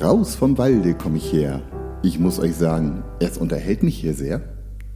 [0.00, 1.62] Raus vom Walde komme ich her.
[2.02, 4.42] Ich muss euch sagen, es unterhält mich hier sehr.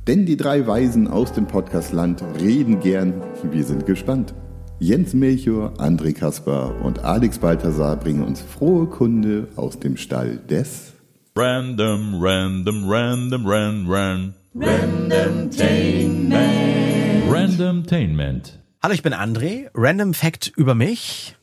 [0.07, 3.15] Denn die drei Weisen aus dem Podcastland reden gern.
[3.51, 4.35] Wir sind gespannt.
[4.79, 10.93] Jens Melchior, André Kaspar und Alex Balthasar bringen uns frohe Kunde aus dem Stall des
[11.35, 14.35] Random, random, random, ran, ran.
[17.31, 18.59] Randomtainment.
[18.83, 19.71] Hallo, ich bin André.
[19.75, 21.37] Random Fact über mich.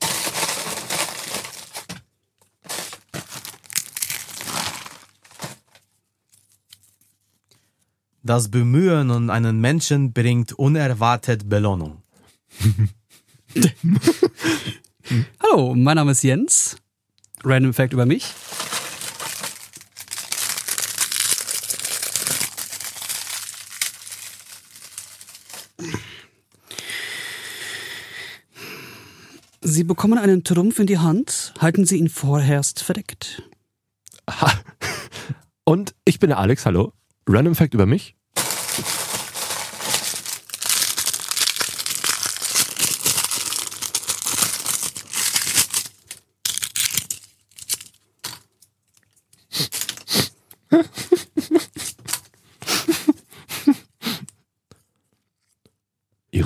[8.28, 12.02] Das Bemühen um einen Menschen bringt unerwartet Belohnung.
[15.42, 16.76] Hallo, mein Name ist Jens.
[17.42, 18.34] Random Fact über mich.
[29.62, 33.42] Sie bekommen einen Trumpf in die Hand, halten Sie ihn vorerst verdeckt.
[35.64, 36.92] Und ich bin der Alex, hallo.
[37.26, 38.17] Random Fact über mich.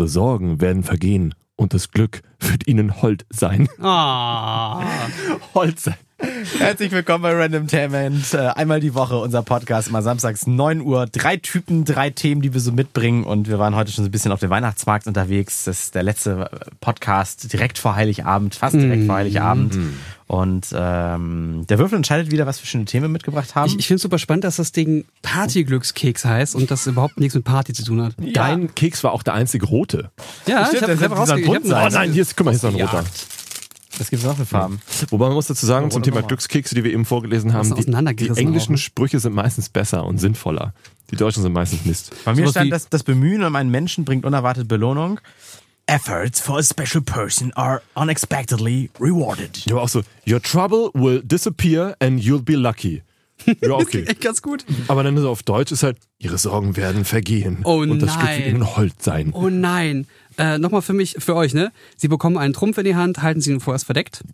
[0.02, 3.68] Ihre Sorgen werden vergehen und das Glück wird Ihnen hold sein.
[3.80, 4.82] Ah,
[5.54, 5.88] Holz.
[6.58, 8.34] Herzlich willkommen bei Randomtainment.
[8.34, 11.06] Äh, Einmal die Woche unser Podcast, immer samstags 9 Uhr.
[11.06, 13.22] Drei Typen, drei Themen, die wir so mitbringen.
[13.24, 15.64] Und wir waren heute schon so ein bisschen auf dem Weihnachtsmarkt unterwegs.
[15.64, 19.78] Das ist der letzte äh, Podcast direkt vor Heiligabend, fast direkt vor Heiligabend.
[20.26, 23.68] Und ähm, der Würfel entscheidet wieder, was wir für schöne Themen mitgebracht haben.
[23.68, 27.34] ich, ich finde es super spannend, dass das Ding Partyglückskeks heißt und das überhaupt nichts
[27.34, 28.14] mit Party zu tun hat.
[28.32, 30.10] Dein Keks war auch der einzige rote.
[30.46, 32.74] Ja, Stimmt, ich habe selber hab Oh nein, hier ist, guck mal, hier ist noch
[32.74, 33.04] ein roter.
[33.98, 34.80] Was gibt's noch für Farben?
[35.10, 36.22] Wobei man muss dazu sagen, zum Thema.
[36.22, 37.84] Glückskekse, die wir eben vorgelesen haben, die,
[38.16, 38.78] die englischen auch.
[38.78, 40.74] Sprüche sind meistens besser und sinnvoller.
[41.10, 42.12] Die deutschen sind meistens Mist.
[42.24, 45.20] Bei mir wie- stand, dass das Bemühen um einen Menschen bringt unerwartet Belohnung.
[45.86, 49.66] Efforts for a special person are unexpectedly rewarded.
[49.66, 53.02] Ja, aber auch so, your trouble will disappear and you'll be lucky.
[53.60, 54.04] Ja, okay.
[54.04, 54.64] Echt ganz gut.
[54.86, 57.58] aber dann so auf Deutsch ist halt, ihre Sorgen werden vergehen.
[57.64, 58.48] Oh und das Glück wird nein.
[58.54, 59.30] ihnen hold sein.
[59.32, 60.06] Oh nein.
[60.38, 61.72] Äh, Nochmal für mich, für euch, ne?
[61.96, 64.24] Sie bekommen einen Trumpf in die Hand, halten Sie ihn vorerst verdeckt.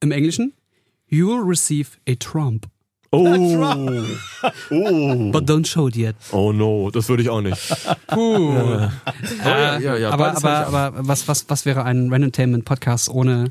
[0.00, 0.52] Im Englischen,
[1.10, 2.66] you'll receive a trump.
[3.12, 3.24] Oh,
[4.70, 6.14] oh, But don't show it yet.
[6.30, 7.58] oh no, das würde ich auch nicht.
[8.06, 8.54] Puh.
[9.44, 13.48] ja, ja, ja, aber beides aber, ich aber was, was, was wäre ein Randomtainment-Podcast ohne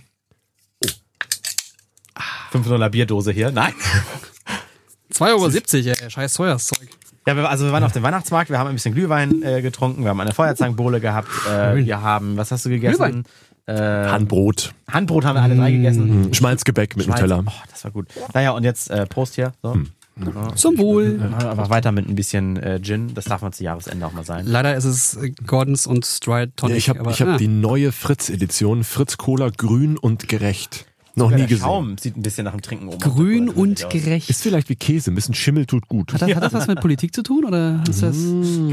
[2.54, 3.52] 500er Bierdose hier.
[3.52, 3.74] Nein.
[5.14, 6.90] 2,70 Euro, ey, scheiß teures Zeug.
[7.30, 10.02] Ja, wir, also wir waren auf dem Weihnachtsmarkt, wir haben ein bisschen Glühwein äh, getrunken,
[10.02, 12.98] wir haben eine Feuerzangenbowle gehabt, äh, wir haben, was hast du gegessen?
[12.98, 13.24] Glühwein.
[13.68, 16.34] Äh, Handbrot, Handbrot haben wir alle drei gegessen.
[16.34, 17.22] Schmalzgebäck mit Schmalz.
[17.22, 17.44] Nutella.
[17.46, 18.08] Oh, das war gut.
[18.34, 19.52] Naja, und jetzt äh, Prost hier.
[19.62, 19.78] So.
[20.56, 21.20] Zum Wohl.
[21.20, 23.14] Machen wir einfach weiter mit ein bisschen äh, Gin.
[23.14, 24.48] Das darf man zu Jahresende auch mal sein.
[24.48, 26.74] Leider ist es Gordons und Stride Tonic.
[26.74, 27.38] Ja, ich habe hab ah.
[27.38, 30.88] die neue Fritz-Edition, Fritz Cola grün und gerecht.
[31.20, 31.64] Noch Ja, nie der gesehen.
[31.64, 33.00] Schaum sieht ein bisschen nach dem Trinken oben.
[33.00, 33.56] Grün aus.
[33.56, 34.30] und gerecht.
[34.30, 36.14] Ist vielleicht wie Käse, ein bisschen Schimmel tut gut.
[36.14, 37.46] Hat das, hat das was mit Politik zu tun?
[37.46, 38.16] Oder ist das.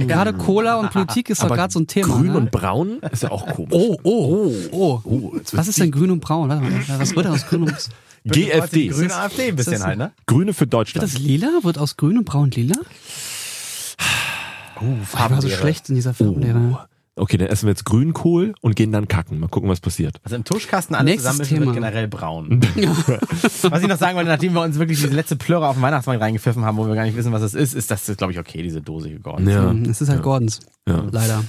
[0.07, 2.07] Gerade Cola und Politik ist doch gerade so ein Thema.
[2.15, 2.37] grün ne?
[2.39, 3.73] und braun ist ja auch komisch.
[3.75, 5.01] Oh, oh, oh.
[5.05, 6.49] Oh, wird's Was ist denn grün und braun?
[6.49, 7.75] Warte mal, was wird denn aus grün und.
[8.25, 8.89] GFD.
[8.89, 10.11] Grüne AfD ein bisschen halt, ne?
[10.27, 11.03] Grüne für Wird Deutschland.
[11.13, 11.49] das lila?
[11.63, 12.75] Wird aus grün und braun lila?
[14.81, 16.89] Uh, Ich war so schlecht in dieser Farbenlehre.
[17.19, 19.41] Okay, dann essen wir jetzt Grünkohl und gehen dann kacken.
[19.41, 20.21] Mal gucken, was passiert.
[20.23, 22.61] Also im Tuschkasten alles Nächstes zusammenmischen wird generell braun.
[23.63, 26.21] was ich noch sagen wollte, nachdem wir uns wirklich diese letzte Plörre auf dem Weihnachtsmarkt
[26.21, 28.63] reingepfiffen haben, wo wir gar nicht wissen, was das ist, ist das, glaube ich, okay,
[28.63, 29.49] diese Dose hier geworden.
[29.49, 29.75] Ja.
[29.91, 30.61] Es ist halt Gordons.
[30.87, 31.07] Ja.
[31.11, 31.43] Leider.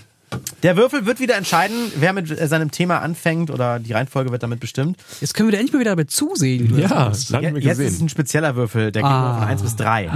[0.63, 4.43] Der Würfel wird wieder entscheiden, wer mit äh, seinem Thema anfängt oder die Reihenfolge wird
[4.43, 4.97] damit bestimmt.
[5.21, 6.69] Jetzt können wir da endlich mal wieder dabei zusehen.
[6.81, 9.39] das Ja, lange Je- wir Jetzt ist ein spezieller Würfel, der geht nur Ah.
[9.39, 10.09] von 1 bis 3.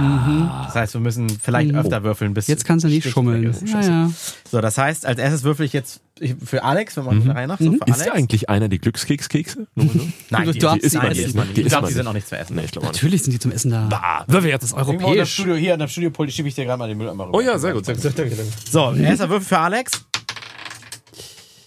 [0.66, 3.54] Das heißt, wir müssen vielleicht öfter würfeln, bis Jetzt kannst du nicht schummeln.
[3.64, 4.10] ja.
[4.50, 7.30] So, das heißt, als erstes würfel ich jetzt ich- für Alex, wenn man mhm.
[7.30, 8.04] Reihe nach, so für Ist Alex.
[8.06, 9.66] ja eigentlich einer die Glückskekskekse?
[9.74, 11.56] Nein, Du die, die, die isst man nicht.
[11.56, 12.54] Die Ich glaube, die sind auch nicht zu essen.
[12.56, 12.82] Nee, ich nicht.
[12.84, 14.24] Natürlich sind die zum Essen da.
[14.26, 14.70] Würfel jetzt.
[14.70, 15.32] Der Europäisch.
[15.32, 17.38] Studio, hier in der Studiopult schiebe ich dir gerade mal den Mülleimer rüber.
[17.38, 17.84] Oh ja, sehr gut.
[17.86, 18.04] Sehr gut.
[18.04, 18.44] Danke, danke.
[18.70, 20.04] So, erster Würfel für Alex.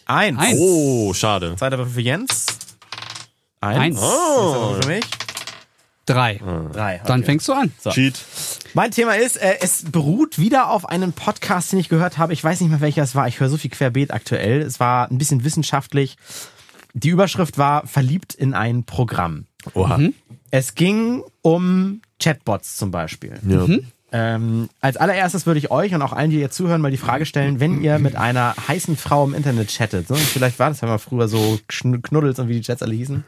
[0.05, 0.37] Eins.
[0.39, 0.59] Eins.
[0.59, 1.55] Oh, schade.
[1.57, 2.45] Zweiter Würfel für Jens.
[3.61, 3.79] Eins.
[3.79, 3.95] Eins.
[3.95, 5.03] Nächster Würfel für mich.
[6.05, 6.39] Drei.
[6.71, 7.01] Drei.
[7.05, 7.25] Dann okay.
[7.25, 7.71] fängst du an.
[7.79, 7.89] So.
[7.89, 8.13] Cheat.
[8.73, 12.33] Mein Thema ist, äh, es beruht wieder auf einem Podcast, den ich gehört habe.
[12.33, 13.27] Ich weiß nicht mehr, welcher es war.
[13.27, 14.61] Ich höre so viel querbeet aktuell.
[14.61, 16.17] Es war ein bisschen wissenschaftlich.
[16.93, 19.45] Die Überschrift war Verliebt in ein Programm.
[19.73, 19.99] Oha.
[20.51, 23.39] Es ging um Chatbots zum Beispiel.
[23.47, 23.65] Ja.
[24.17, 27.25] Ähm, als allererstes würde ich euch und auch allen, die jetzt zuhören, mal die Frage
[27.25, 30.87] stellen, wenn ihr mit einer heißen Frau im Internet chattet, so, vielleicht war das ja
[30.87, 33.25] mal früher so Kn- Knuddels und wie die Chats alle hießen,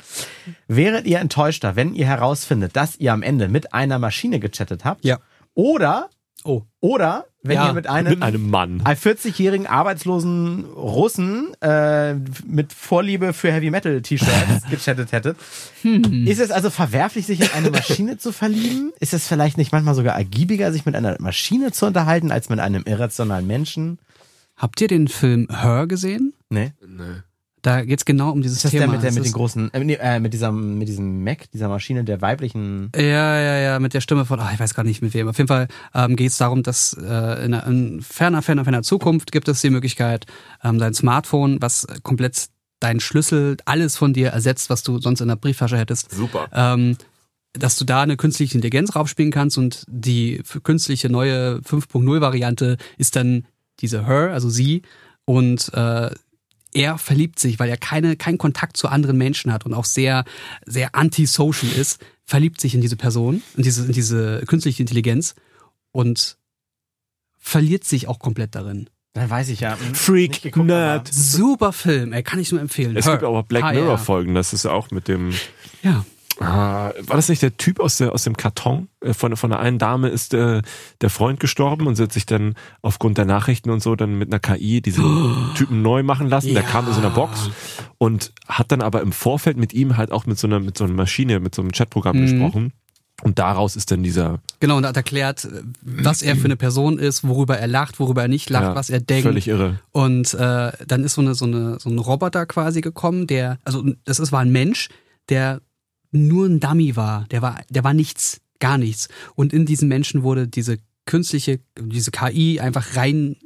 [0.69, 5.03] wäret ihr enttäuschter, wenn ihr herausfindet, dass ihr am Ende mit einer Maschine gechattet habt?
[5.03, 5.17] Ja.
[5.55, 6.09] Oder,
[6.47, 6.63] Oh.
[6.79, 8.81] oder wenn Ja, ihr mit einem, Mit einem Mann.
[8.85, 12.13] einem 40-jährigen arbeitslosen Russen äh,
[12.45, 15.37] mit Vorliebe für Heavy Metal T-Shirts gechattet hättet.
[15.83, 18.91] Ist es also verwerflich, sich in eine Maschine zu verlieben?
[18.99, 22.59] Ist es vielleicht nicht manchmal sogar ergiebiger, sich mit einer Maschine zu unterhalten, als mit
[22.59, 23.99] einem irrationalen Menschen?
[24.57, 26.33] Habt ihr den Film Her gesehen?
[26.49, 26.71] Nee.
[27.67, 28.85] Da geht's genau um dieses Ist das Thema.
[28.85, 31.51] der mit, der, Es mit den ist- großen, äh, äh, mit diesem, mit diesem Mac,
[31.51, 32.93] dieser Maschine, der weiblichen.
[32.95, 33.01] Ja,
[33.41, 35.27] ja, ja, mit der Stimme von, ah, ich weiß gar nicht mit wem.
[35.27, 37.03] Auf jeden Fall ähm, geht es darum, dass äh,
[37.45, 40.27] in, einer, in ferner, ferner, ferner Zukunft gibt es die Möglichkeit,
[40.63, 42.47] ähm, dein Smartphone, was komplett
[42.79, 46.47] deinen Schlüssel, alles von dir ersetzt, was du sonst in der Brieftasche hättest, Super.
[46.53, 46.95] ähm,
[47.51, 53.17] dass du da eine künstliche Intelligenz raufspielen kannst und die künstliche neue 5.0 Variante ist
[53.17, 53.45] dann
[53.81, 54.83] diese Her, also sie
[55.25, 56.11] und äh,
[56.77, 60.25] er verliebt sich, weil er keine, keinen Kontakt zu anderen Menschen hat und auch sehr,
[60.65, 65.33] sehr antisocial ist, verliebt sich in diese Person, in diese, in diese künstliche Intelligenz
[65.91, 66.37] und
[67.39, 68.89] verliert sich auch komplett darin.
[69.13, 69.75] Dann weiß ich ja.
[69.79, 71.09] hm, Freak, geguckt, Nerd.
[71.11, 72.95] Super Film, ey, kann ich nur empfehlen.
[72.95, 73.13] Es Her.
[73.13, 73.81] gibt aber Black Ah, ja.
[73.81, 75.33] Mirror Folgen, das ist auch mit dem
[75.81, 76.05] Ja.
[76.39, 78.89] Ah, war das nicht der Typ aus, der, aus dem Karton?
[79.01, 80.61] Äh, Von, von der einen Dame ist äh,
[81.01, 82.53] der Freund gestorben und sie hat sich dann
[82.83, 86.53] aufgrund der Nachrichten und so dann mit einer KI diesen Typen neu machen lassen.
[86.53, 86.69] Der Ja.
[86.69, 87.49] kam in so einer Box
[87.97, 90.83] und hat dann aber im Vorfeld mit ihm halt auch mit so einer, mit so
[90.83, 92.21] einer Maschine, mit so einem Chatprogramm Mhm.
[92.21, 92.73] gesprochen.
[93.23, 96.99] Und daraus ist dann dieser Genau, und hat erklärt, äh, was er für eine Person
[96.99, 99.23] ist, worüber er lacht, worüber er nicht lacht, ja, was er denkt.
[99.23, 99.79] völlig irre.
[99.91, 103.83] Und äh, dann ist so eine so eine so ein Roboter quasi gekommen, der also
[104.05, 104.89] das ist war ein Mensch,
[105.29, 105.61] der
[106.11, 109.09] nur ein Dummy war, der war der war nichts, gar nichts.
[109.35, 113.37] Und in diesen Menschen wurde diese künstliche diese KI einfach rein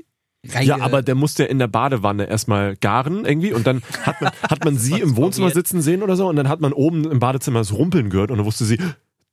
[0.61, 4.31] Ja, aber der musste ja in der Badewanne erstmal garen irgendwie und dann hat man,
[4.49, 7.19] hat man sie im Wohnzimmer sitzen sehen oder so und dann hat man oben im
[7.19, 8.79] Badezimmer das Rumpeln gehört und dann wusste sie,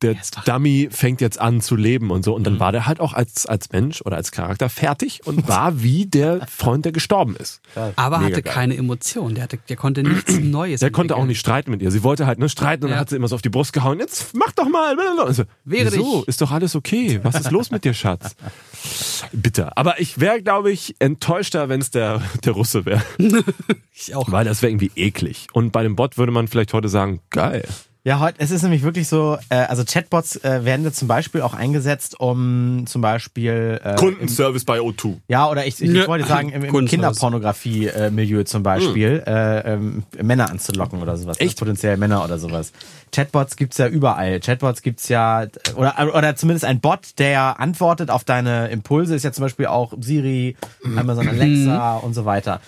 [0.01, 0.15] der
[0.45, 2.59] Dummy fängt jetzt an zu leben und so und dann Mhm.
[2.59, 6.47] war der halt auch als, als Mensch oder als Charakter fertig und war wie der
[6.47, 7.61] Freund, der gestorben ist.
[7.95, 8.53] aber Mega hatte geil.
[8.53, 10.79] keine Emotion, der hatte der konnte nichts Neues.
[10.79, 11.91] Der konnte auch nicht streiten mit ihr.
[11.91, 13.99] Sie wollte halt ne, streiten und dann hat sie immer so auf die Brust gehauen.
[13.99, 14.95] Jetzt mach doch mal.
[15.33, 16.19] So, Wehre Wieso?
[16.19, 16.27] dich.
[16.29, 17.19] Ist doch alles okay.
[17.23, 18.35] Was ist los mit dir, Schatz?
[19.31, 19.77] Bitter.
[19.77, 23.01] Aber ich wäre, glaube ich, enttäuschter, wenn es der, der Russe wäre.
[24.01, 24.31] Ich auch.
[24.31, 25.47] Weil das wäre irgendwie eklig.
[25.51, 27.67] Und bei dem Bot würde man vielleicht heute sagen, geil.
[28.05, 31.41] Ja, heute, es ist nämlich wirklich so, äh, also Chatbots äh, werden jetzt zum Beispiel
[31.41, 35.17] auch eingesetzt, um zum Beispiel äh, im, Kundenservice bei O2.
[35.27, 36.07] ja, oder ich, ich Nö.
[36.07, 36.85] wollte sagen, im, im.
[36.85, 41.41] Kinderpornografie-Milieu zum Beispiel, äh, ähm, Männer anzulocken oder sowas.
[41.41, 41.59] Echt?
[41.59, 42.71] Potenziell Männer oder sowas.
[43.11, 44.39] Chatbots gibt's ja überall.
[44.39, 49.33] Chatbots gibt's ja, oder, oder zumindest ein Bot, der antwortet auf deine Impulse, ist ja
[49.33, 50.55] zum Beispiel auch Siri,
[50.95, 52.61] Amazon Alexa und so weiter.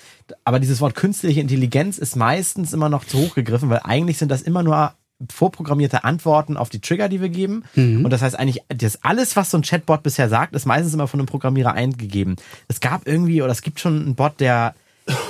[0.44, 4.30] Aber dieses Wort künstliche Intelligenz ist meistens immer noch zu hoch gegriffen, weil eigentlich sind
[4.30, 4.94] das immer nur
[5.32, 7.64] vorprogrammierte Antworten auf die Trigger, die wir geben.
[8.06, 11.08] Und das heißt eigentlich, das alles, was so ein Chatbot bisher sagt, ist meistens immer
[11.08, 12.36] von einem Programmierer eingegeben.
[12.68, 14.74] Es gab irgendwie, oder es gibt schon einen Bot, der,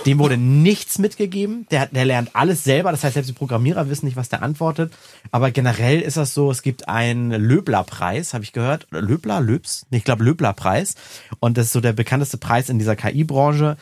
[0.06, 1.66] dem wurde nichts mitgegeben.
[1.72, 2.92] Der, der lernt alles selber.
[2.92, 4.92] Das heißt, selbst die Programmierer wissen nicht, was der antwortet.
[5.32, 8.88] Aber generell ist das so, es gibt einen Löbler-Preis, habe ich gehört.
[8.92, 9.86] Löbler, Löbs?
[9.92, 10.96] Ich glaube Löbler-Preis.
[11.40, 13.78] Und das ist so der bekannteste Preis in dieser KI-Branche.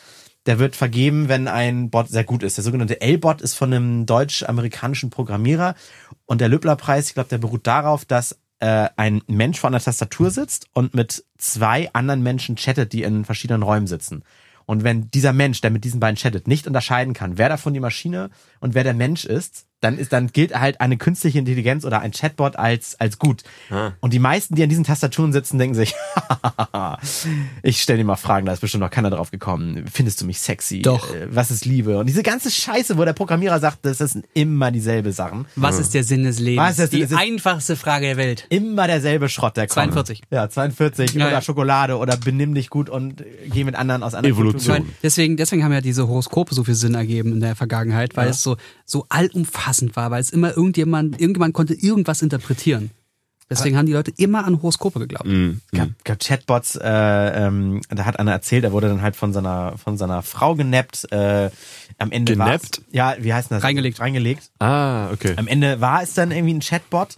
[0.46, 2.58] Der wird vergeben, wenn ein Bot sehr gut ist.
[2.58, 5.76] Der sogenannte L-Bot ist von einem deutsch-amerikanischen Programmierer.
[6.26, 10.32] Und der Löbler-Preis, ich glaube, der beruht darauf, dass äh, ein Mensch vor einer Tastatur
[10.32, 14.24] sitzt und mit zwei anderen Menschen chattet, die in verschiedenen Räumen sitzen.
[14.66, 17.80] Und wenn dieser Mensch, der mit diesen beiden chattet, nicht unterscheiden kann, wer davon die
[17.80, 18.30] Maschine
[18.60, 22.12] und wer der Mensch ist, dann ist, dann gilt halt eine künstliche Intelligenz oder ein
[22.12, 23.44] Chatbot als, als gut.
[24.02, 25.94] Und die meisten, die an diesen Tastaturen sitzen, denken sich,
[27.64, 29.86] ich stelle dir mal Fragen, da ist bestimmt noch keiner drauf gekommen.
[29.92, 30.82] Findest du mich sexy?
[30.82, 31.14] Doch.
[31.14, 31.98] Äh, Was ist Liebe?
[31.98, 35.46] Und diese ganze Scheiße, wo der Programmierer sagt, das sind immer dieselbe Sachen.
[35.56, 36.66] Was ist der Sinn des Lebens?
[36.68, 38.46] Was ist Sinn die des- einfachste Frage der Welt.
[38.50, 39.94] Immer derselbe Schrott, der kommt.
[39.94, 40.22] 42.
[40.30, 41.14] Ja, 42.
[41.14, 41.42] Ja, oder ja.
[41.42, 44.74] Schokolade oder benimm dich gut und geh mit anderen aus einer Evolution.
[44.80, 48.28] Meine, deswegen, deswegen haben ja diese Horoskope so viel Sinn ergeben in der Vergangenheit, weil
[48.30, 52.92] es so, so allumfassend war, weil es immer irgendjemand, irgendjemand konnte irgendwas interpretieren.
[53.50, 55.28] Deswegen haben die Leute immer an Horoskope geglaubt.
[55.72, 59.76] gab, gab Chatbots, äh, ähm, da hat einer erzählt, er wurde dann halt von seiner
[59.78, 61.12] von seiner Frau genappt.
[61.12, 61.50] Äh,
[61.98, 62.84] am Ende Genappt?
[62.92, 63.64] Ja, wie heißt denn das?
[63.64, 64.00] Reingelegt.
[64.00, 64.52] Reingelegt.
[64.60, 65.34] Ah, okay.
[65.36, 67.18] Am Ende war es dann irgendwie ein Chatbot.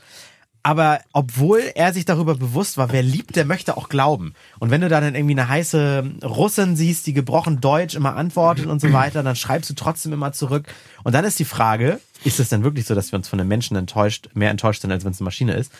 [0.63, 4.33] Aber obwohl er sich darüber bewusst war, wer liebt, der möchte auch glauben.
[4.59, 8.67] Und wenn du da dann irgendwie eine heiße Russin siehst, die gebrochen Deutsch immer antwortet
[8.67, 10.67] und so weiter, dann schreibst du trotzdem immer zurück.
[11.03, 13.47] Und dann ist die Frage, ist es denn wirklich so, dass wir uns von den
[13.47, 15.71] Menschen enttäuscht, mehr enttäuscht sind, als wenn es eine Maschine ist?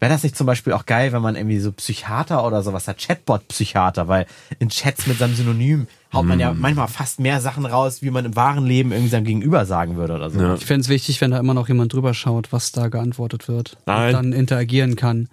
[0.00, 2.98] Wäre das nicht zum Beispiel auch geil, wenn man irgendwie so Psychiater oder sowas hat,
[2.98, 4.26] Chatbot-Psychiater, weil
[4.58, 6.40] in Chats mit seinem Synonym haut man Mm.
[6.40, 9.96] ja manchmal fast mehr Sachen raus, wie man im wahren Leben irgendwie seinem Gegenüber sagen
[9.96, 10.40] würde oder so.
[10.40, 10.54] Ja.
[10.54, 13.76] Ich fände es wichtig, wenn da immer noch jemand drüber schaut, was da geantwortet wird.
[13.86, 14.06] Nein.
[14.08, 15.28] Und dann interagieren kann.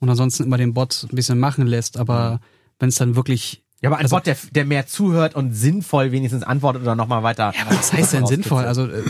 [0.00, 1.98] Und ansonsten immer den Bot ein bisschen machen lässt.
[1.98, 2.40] Aber
[2.78, 3.62] wenn es dann wirklich.
[3.82, 7.22] Ja, aber ein Also- Bot, der, der mehr zuhört und sinnvoll wenigstens antwortet oder nochmal
[7.22, 7.52] weiter.
[7.56, 8.64] Ja, aber was heißt denn sinnvoll?
[8.66, 9.02] Also äh,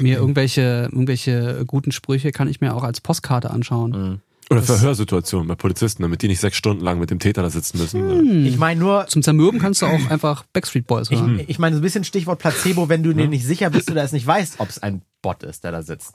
[0.00, 4.20] mir irgendwelche, irgendwelche guten Sprüche kann ich mir auch als Postkarte anschauen.
[4.50, 7.78] Oder Verhörsituationen bei Polizisten, damit die nicht sechs Stunden lang mit dem Täter da sitzen
[7.78, 8.46] müssen.
[8.46, 11.40] Ich meine nur, Zum Zermürben kannst du auch einfach Backstreet Boys ich, hören.
[11.46, 14.12] ich meine so ein bisschen Stichwort Placebo, wenn du dir nicht sicher bist oder es
[14.12, 16.14] nicht weißt, ob es ein Bot ist, der da sitzt.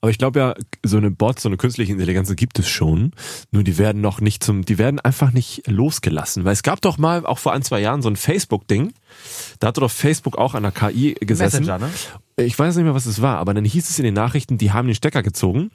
[0.00, 3.12] Aber ich glaube ja, so eine Bot, so eine künstliche Intelligenz gibt es schon.
[3.50, 6.44] Nur die werden noch nicht zum, die werden einfach nicht losgelassen.
[6.44, 8.92] Weil es gab doch mal, auch vor ein, zwei Jahren, so ein Facebook-Ding.
[9.58, 11.64] Da hatte doch Facebook auch an der KI gesessen.
[11.64, 11.90] Messenger, ne?
[12.38, 14.70] Ich weiß nicht mehr, was es war, aber dann hieß es in den Nachrichten, die
[14.70, 15.70] haben den Stecker gezogen,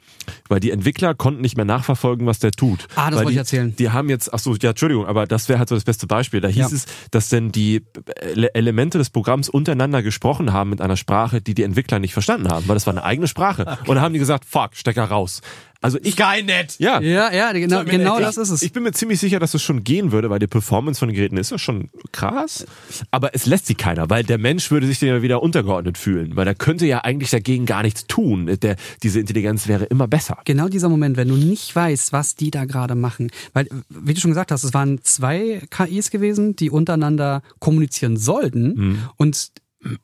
[0.48, 2.86] weil die Entwickler konnten nicht mehr nachverfolgen, was der tut.
[2.94, 3.74] Ah, das weil wollte die, ich erzählen.
[3.76, 6.40] Die haben jetzt, ach so, ja, Entschuldigung, aber das wäre halt so das beste Beispiel.
[6.40, 6.76] Da hieß Ja.
[6.76, 7.82] es, dass denn die
[8.20, 12.46] Ele- Elemente des Programms untereinander gesprochen haben mit einer Sprache, die die Entwickler nicht verstanden
[12.48, 13.78] haben, weil das war eine eigene Sprache.
[13.88, 15.40] Und dann haben die gesagt, fuck, Stecker raus.
[15.82, 16.76] Also ich, Skynet!
[16.78, 17.00] ja.
[17.00, 18.62] Ja, ja, genau, genau das ist es.
[18.62, 21.16] Ich bin mir ziemlich sicher, dass es schon gehen würde, weil die Performance von den
[21.16, 22.64] Geräten ist ja schon krass.
[23.10, 26.36] Aber es lässt sie keiner, weil der Mensch würde sich dem ja wieder untergeordnet fühlen,
[26.36, 28.46] weil er könnte ja eigentlich dagegen gar nichts tun.
[28.62, 30.38] Der, diese Intelligenz wäre immer besser.
[30.44, 33.30] Genau dieser Moment, wenn du nicht weißt, was die da gerade machen.
[33.52, 39.02] Weil, wie du schon gesagt hast, es waren zwei KIs gewesen, die untereinander kommunizieren sollten.
[39.16, 39.50] Und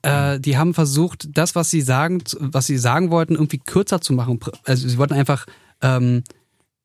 [0.01, 4.13] äh, die haben versucht, das, was sie sagen, was sie sagen wollten, irgendwie kürzer zu
[4.13, 4.39] machen.
[4.65, 5.45] Also sie wollten einfach
[5.81, 6.23] ähm,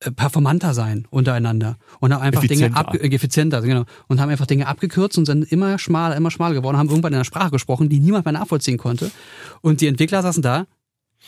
[0.01, 2.79] äh, performanter sein untereinander und haben einfach Dinge Effizienter.
[2.79, 6.55] ab, äh, effizienter, genau, und haben einfach Dinge abgekürzt und sind immer schmaler, immer schmaler
[6.55, 9.11] geworden, haben irgendwann in einer Sprache gesprochen, die niemand mehr nachvollziehen konnte.
[9.63, 10.67] Und die Entwickler saßen da,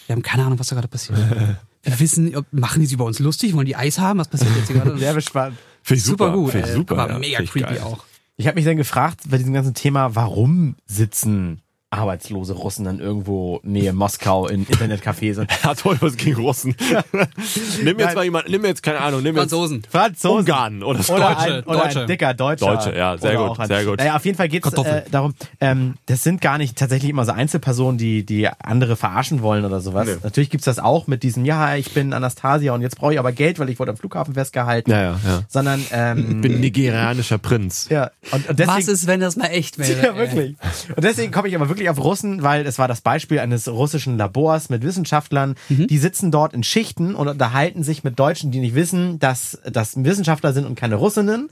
[0.07, 1.19] wir haben keine Ahnung, was da gerade passiert.
[1.87, 4.51] Wir wissen, ob, machen die sich über uns lustig, wollen die Eis haben, was passiert
[4.57, 4.99] jetzt hier gerade?
[4.99, 5.57] Sehr gespannt.
[5.83, 6.99] Finde ich super, gut, Finde ich super.
[6.99, 7.19] aber ja.
[7.21, 7.81] mega creepy geil.
[7.81, 8.05] auch.
[8.37, 13.61] Ich habe mich dann gefragt bei diesem ganzen Thema, warum sitzen arbeitslose Russen dann irgendwo
[13.63, 16.75] Nähe Moskau in Internetcafés und Hat heute was gegen Russen.
[17.83, 18.15] nimm jetzt Nein.
[18.15, 19.83] mal jemand, nimm jetzt, keine Ahnung, nimm jetzt Franzosen.
[19.89, 20.39] Franzosen.
[20.41, 21.15] Ungarn oder so.
[21.15, 22.01] Oder, Deutsche, ein, oder Deutsche.
[22.01, 22.67] ein dicker Deutscher.
[22.67, 23.99] Deutsche, ja, sehr Oder gut, sehr gut.
[23.99, 27.25] Naja, auf jeden Fall geht es äh, darum, ähm, das sind gar nicht tatsächlich immer
[27.25, 30.07] so Einzelpersonen, die, die andere verarschen wollen oder sowas.
[30.07, 30.17] Nee.
[30.25, 33.31] Natürlich gibt's das auch mit diesem, ja, ich bin Anastasia und jetzt brauche ich aber
[33.31, 34.91] Geld, weil ich wurde am Flughafen festgehalten.
[34.91, 35.43] Ja, ja, ja.
[35.49, 37.87] Sondern, ähm, Ich bin nigerianischer Prinz.
[37.91, 39.97] ja, und, und deswegen, Was ist, wenn das mal echt wäre?
[40.07, 40.57] Ja, wirklich.
[40.95, 44.17] Und deswegen komme ich aber wirklich auf Russen, weil es war das Beispiel eines russischen
[44.19, 45.55] Labors mit Wissenschaftlern.
[45.69, 50.03] Die sitzen dort in Schichten und unterhalten sich mit Deutschen, die nicht wissen, dass das
[50.03, 51.49] Wissenschaftler sind und keine Russinnen.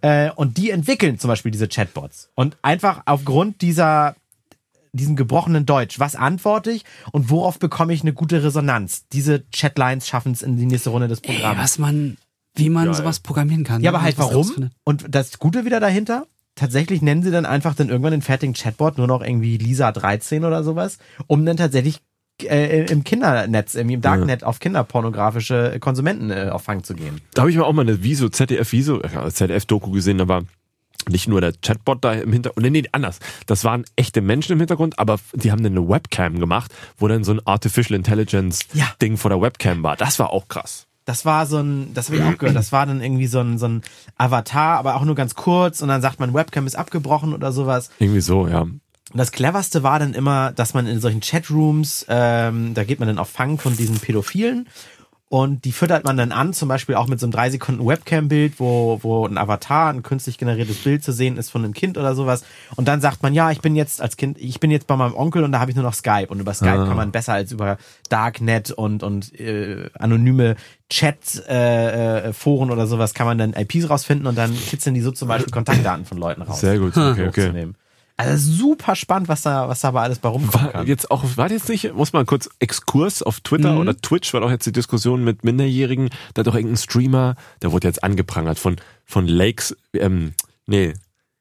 [0.00, 2.30] Äh, und die entwickeln zum Beispiel diese Chatbots.
[2.34, 4.14] Und einfach aufgrund dieser
[4.92, 9.06] diesem gebrochenen Deutsch, was antworte ich und worauf bekomme ich eine gute Resonanz?
[9.12, 11.58] Diese Chatlines schaffen es in die nächste Runde des Ey, Programms.
[11.58, 12.18] was man,
[12.54, 12.94] wie man Geil.
[12.94, 13.82] sowas programmieren kann.
[13.82, 13.96] Ja, ne?
[13.96, 14.70] aber halt warum?
[14.84, 16.26] Und das Gute wieder dahinter,
[16.62, 20.44] tatsächlich nennen sie dann einfach dann irgendwann den fertigen Chatbot nur noch irgendwie Lisa 13
[20.44, 21.98] oder sowas, um dann tatsächlich
[22.44, 27.20] äh, im Kindernetz, im Darknet auf kinderpornografische Konsumenten äh, auf Fang zu gehen.
[27.34, 30.44] Da habe ich mal auch mal eine Viso, ZDF-Viso, äh, ZDF-Doku gesehen, da war
[31.08, 33.18] nicht nur der Chatbot da im Hintergrund, nee, nee, anders.
[33.46, 37.24] Das waren echte Menschen im Hintergrund, aber die haben dann eine Webcam gemacht, wo dann
[37.24, 38.86] so ein Artificial Intelligence Ja.
[39.02, 39.96] Ding vor der Webcam war.
[39.96, 40.86] Das war auch krass.
[41.04, 43.58] Das war so ein, das habe ich auch gehört, das war dann irgendwie so ein,
[43.58, 43.82] so ein
[44.16, 47.90] Avatar, aber auch nur ganz kurz und dann sagt man, Webcam ist abgebrochen oder sowas.
[47.98, 48.60] Irgendwie so, ja.
[48.60, 53.08] Und das cleverste war dann immer, dass man in solchen Chatrooms, ähm, da geht man
[53.08, 54.68] dann auf Fang von diesen Pädophilen
[55.32, 58.60] und die füttert man dann an, zum Beispiel auch mit so einem drei Sekunden Webcam-Bild,
[58.60, 62.14] wo, wo ein Avatar, ein künstlich generiertes Bild zu sehen ist von einem Kind oder
[62.14, 62.44] sowas.
[62.76, 65.14] Und dann sagt man, ja, ich bin jetzt als Kind, ich bin jetzt bei meinem
[65.14, 66.26] Onkel und da habe ich nur noch Skype.
[66.28, 67.78] Und über Skype kann man besser als über
[68.10, 70.56] Darknet und, und äh, anonyme
[70.90, 75.12] Chat-Foren äh, Foren oder sowas kann man dann IPs rausfinden und dann kitzeln die so
[75.12, 76.60] zum Beispiel Kontaktdaten von Leuten raus.
[76.60, 76.94] Sehr gut.
[76.94, 77.72] Okay, okay.
[78.16, 81.50] Also super spannend, was da, was da aber alles bei rumkommen War jetzt auch, war
[81.50, 83.78] jetzt nicht, muss man kurz Exkurs auf Twitter Mhm.
[83.80, 87.72] oder Twitch, weil auch jetzt die Diskussion mit Minderjährigen, da hat doch irgendein Streamer, der
[87.72, 90.34] wurde jetzt angeprangert von, von Lakes, ähm,
[90.66, 90.92] nee,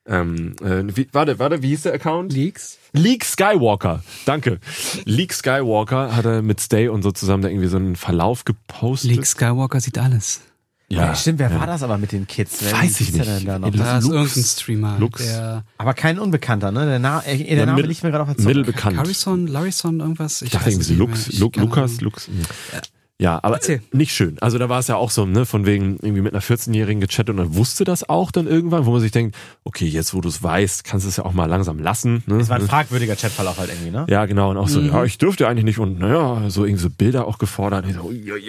[0.08, 2.34] ähm, äh, wie, warte, warte, wie hieß der Account?
[2.34, 2.80] Leaks?
[2.94, 4.60] Leak Skywalker, danke.
[5.06, 9.12] Leak Skywalker hat er mit Stay und so zusammen da irgendwie so einen Verlauf gepostet.
[9.12, 10.42] Leak Skywalker sieht alles.
[10.92, 12.58] Ja, stimmt, wer war das aber mit den Kids?
[12.62, 13.26] Wer Weiß ich nicht.
[13.26, 13.68] denn Da noch?
[13.68, 13.78] Lux.
[13.80, 14.14] Da ist Lux.
[14.16, 14.98] irgendein Streamer.
[15.00, 15.24] Lux.
[15.24, 16.86] Der Aber kein Unbekannter, ne?
[16.86, 18.50] Der, Na äh, der Ja, Name liegt mir gerade auf der Zunge.
[18.50, 18.98] Mittelbekannt.
[18.98, 20.42] Harrison, Larison, irgendwas?
[20.42, 21.34] Ich dachte weiß irgendwie Lux, mehr.
[21.34, 22.02] Ich Lu Lukas.
[22.02, 22.30] Lux.
[23.22, 23.84] Ja, aber Erzähl.
[23.92, 24.38] nicht schön.
[24.42, 27.30] Also da war es ja auch so, ne, von wegen irgendwie mit einer 14-Jährigen gechattet
[27.30, 30.30] und dann wusste das auch dann irgendwann, wo man sich denkt, okay, jetzt wo du
[30.30, 32.24] es weißt, kannst du es ja auch mal langsam lassen.
[32.26, 32.40] Ne?
[32.40, 34.08] Das war ein fragwürdiger Chatfall auch halt irgendwie, ne?
[34.10, 34.50] ja, genau.
[34.50, 34.88] Und auch so, Mhm.
[34.88, 37.86] ja, ich dürfte eigentlich nicht und naja, so irgendwie so Bilder auch gefordert.
[37.94, 38.42] So, ui, ui.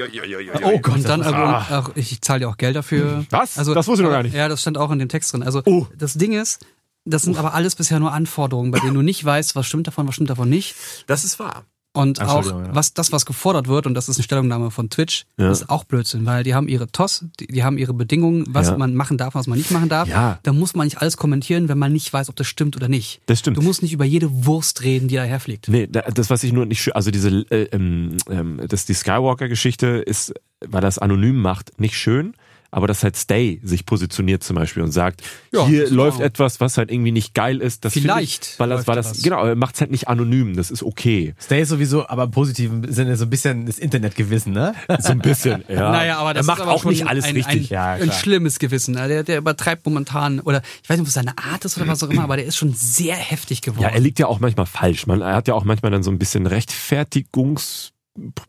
[0.64, 3.26] Oh Gott, Und dann, das also, auch, ich zahle ja auch Geld dafür.
[3.28, 3.58] Was?
[3.58, 4.34] Also, Das wusste ich noch gar nicht.
[4.34, 5.42] Ja, das stand auch in dem Text drin.
[5.42, 5.86] Also Oh.
[5.98, 6.64] das Ding ist,
[7.04, 10.06] das sind aber alles bisher nur Anforderungen, bei denen du nicht weißt, was stimmt davon,
[10.08, 10.74] was stimmt davon nicht.
[11.08, 11.64] Das ist wahr.
[11.94, 12.74] Und auch ja.
[12.74, 15.50] was das, was gefordert wird, und das ist eine Stellungnahme von Twitch, Ja.
[15.50, 18.78] ist auch Blödsinn, weil die haben ihre TOS, die, die haben ihre Bedingungen, was Ja.
[18.78, 20.08] man machen darf, was man nicht machen darf.
[20.08, 20.38] Ja.
[20.42, 23.20] Da muss man nicht alles kommentieren, wenn man nicht weiß, ob das stimmt oder nicht.
[23.26, 23.58] Das stimmt.
[23.58, 25.68] Du musst nicht über jede Wurst reden, die daherfliegt.
[25.68, 29.86] Nee, da- das, was ich nur nicht also diese, äh, ähm, ähm, das, die Skywalker-Geschichte
[29.86, 30.32] ist,
[30.66, 32.34] weil das anonym macht, nicht schön.
[32.74, 35.20] Aber dass halt Stay sich positioniert zum Beispiel und sagt,
[35.52, 37.84] Ja, hier das läuft auch- etwas, was halt irgendwie nicht geil ist.
[37.84, 39.22] Das Vielleicht Ich, weil das, weil das, was.
[39.22, 41.34] genau, er macht es halt nicht anonym, das ist okay.
[41.38, 44.74] Stay ist sowieso, aber im positiven Sinne so ein bisschen das Internetgewissen, ne?
[45.00, 45.92] So ein bisschen, ja.
[45.92, 47.70] Naja, aber das er macht ist aber auch nicht alles ein, richtig.
[47.70, 48.94] Ein, Ja, ein schlimmes Gewissen.
[48.94, 52.02] Der, der übertreibt momentan, oder ich weiß nicht, ob es seine Art ist oder was
[52.02, 53.82] auch immer, aber der ist schon sehr heftig geworden.
[53.82, 55.06] Ja, er liegt ja auch manchmal falsch.
[55.06, 57.91] Man, er hat ja auch manchmal dann so ein bisschen Rechtfertigungs,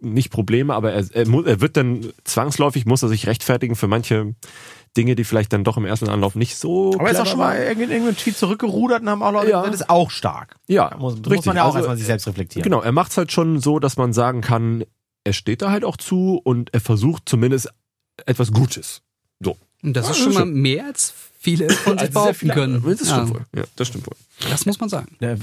[0.01, 3.87] nicht Probleme, aber er, er, muss, er wird dann zwangsläufig, muss er sich rechtfertigen für
[3.87, 4.35] manche
[4.97, 7.39] Dinge, die vielleicht dann doch im ersten Anlauf nicht so Aber er ist auch schon
[7.39, 9.63] mal irgendeinen Tweet zurückgerudert und haben auch Leute Ja.
[9.65, 10.57] das ist auch stark.
[10.67, 11.45] Ja, Da muss, muss richtig.
[11.47, 12.63] man ja auch Also, erstmal sich selbst reflektieren.
[12.63, 14.83] Genau, er macht es halt schon so, dass man sagen kann,
[15.23, 17.69] er steht da halt auch zu und er versucht zumindest
[18.25, 19.01] etwas Gutes.
[19.39, 19.57] So.
[19.81, 21.13] Und das Ja, ist schon das mal mehr als
[21.43, 22.83] viele von sich Also sehr behaupten viele- können.
[22.83, 23.41] Das stimmt ja, wohl.
[23.55, 24.15] Ja, das stimmt wohl.
[24.49, 25.07] das muss man sagen.
[25.19, 25.35] Ja,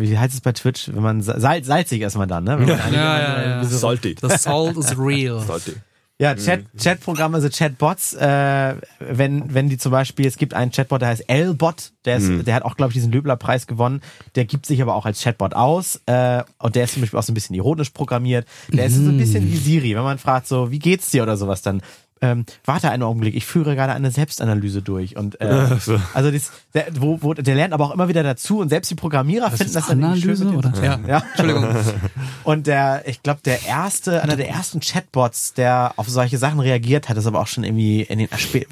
[0.00, 0.88] Wie heißt es bei Twitch?
[0.92, 2.58] Wenn man salz, salzig erstmal dann, ne?
[2.58, 3.64] Wenn man einige- Ja, ja, ja.
[3.64, 4.14] Sollte.
[4.20, 5.40] The salt is real.
[5.46, 5.76] Sollte.
[6.18, 11.00] Ja, Chat, Chatprogramme, also Chatbots, äh, wenn, wenn die zum Beispiel, es gibt einen Chatbot,
[11.00, 14.02] der heißt L-Bot, der, ist, der hat auch, glaube ich, diesen Löbler-Preis gewonnen,
[14.36, 17.24] der gibt sich aber auch als Chatbot aus äh, und der ist zum Beispiel auch
[17.24, 18.46] so ein bisschen ironisch programmiert.
[18.68, 21.36] Der ist so ein bisschen wie Siri, wenn man fragt so, wie geht's dir oder
[21.36, 21.82] sowas, dann
[22.22, 26.00] ähm, warte einen Augenblick, ich führe gerade eine Selbstanalyse durch und äh, so.
[26.14, 28.94] also das, der, wo, wo, der lernt aber auch immer wieder dazu und selbst die
[28.94, 30.84] Programmierer finden das dann irgendwie schön Analyse mit oder?
[30.84, 31.00] Ja.
[31.06, 31.22] ja.
[31.30, 31.76] Entschuldigung.
[32.44, 37.08] Und der, ich glaube, der erste, einer der ersten Chatbots, der auf solche Sachen reagiert
[37.08, 38.28] hat, ist aber auch schon irgendwie in den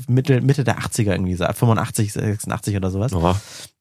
[0.09, 3.13] Mitte, Mitte der 80er irgendwie, so 85, 86 oder sowas.
[3.13, 3.35] Oh.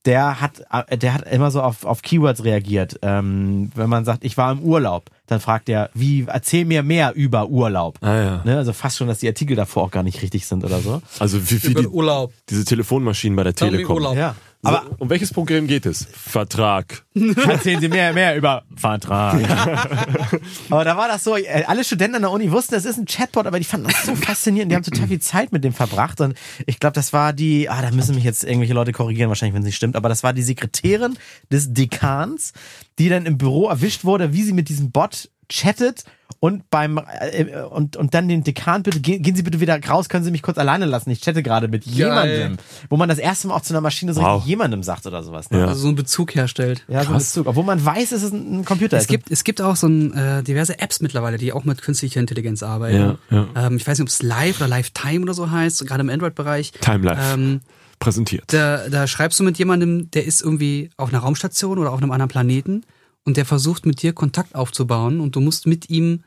[0.05, 2.99] Der hat, äh, der hat immer so auf, auf Keywords reagiert.
[3.01, 7.13] Ähm, wenn man sagt, ich war im Urlaub, dann fragt er, wie, erzähl mir mehr
[7.15, 7.97] über Urlaub.
[8.01, 8.41] Ah, ja.
[8.45, 8.57] Ne?
[8.57, 11.01] Also fast schon, dass die Artikel davor auch gar nicht richtig sind oder so.
[11.19, 12.33] Also wie, wie Über die, Urlaub.
[12.49, 13.97] diese Telefonmaschinen bei der Tell Telekom.
[13.97, 14.15] Urlaub.
[14.15, 14.35] Ja.
[14.61, 16.05] Aber um welches Programm geht es?
[16.11, 17.05] Vertrag.
[17.47, 19.39] erzählen Sie mehr, mehr über Vertrag.
[20.69, 23.05] aber da war das so, äh, alle Studenten an der Uni wussten, das ist ein
[23.05, 24.71] Chatbot, aber die fanden das so faszinierend.
[24.71, 26.19] Die haben total viel Zeit mit dem verbracht.
[26.19, 29.53] Und ich glaube, das war die, ah, da müssen mich jetzt irgendwelche Leute korrigieren, wahrscheinlich,
[29.53, 31.17] wenn es nicht stimmt, aber das war die Sekretärin
[31.49, 32.51] des Dekans,
[32.97, 36.03] die dann im Büro erwischt wurde, wie sie mit diesem Bot chattet
[36.41, 40.07] und beim äh, und und dann den Dekan bitte gehen, gehen Sie bitte wieder raus,
[40.07, 41.09] können Sie mich kurz alleine lassen.
[41.09, 42.57] Ich chatte gerade mit jemandem,
[42.89, 44.45] wo man das erste Mal auch zu einer Maschine so Wow.
[44.45, 45.49] jemandem sagt oder sowas.
[45.51, 45.59] Ne?
[45.59, 45.65] Ja.
[45.67, 46.85] Also so einen Bezug herstellt.
[46.87, 47.47] Ja, so ein Bezug.
[47.47, 48.95] Obwohl man weiß, es ist ein ein Computer.
[48.97, 52.19] Es gibt, es gibt auch so ein, äh, diverse Apps mittlerweile, die auch mit künstlicher
[52.21, 53.17] Intelligenz arbeiten.
[53.31, 56.09] Ja, Ähm, ich weiß nicht, ob es Live oder Lifetime oder so heißt, gerade im
[56.09, 56.71] Android-Bereich.
[56.79, 57.19] Timelife.
[57.33, 57.61] Ähm,
[57.99, 58.45] Präsentiert.
[58.53, 62.11] da, da schreibst du mit jemandem, der ist irgendwie auf einer Raumstation oder auf einem
[62.11, 62.83] anderen Planeten
[63.25, 66.23] und der versucht mit dir Kontakt aufzubauen und du musst mit ihm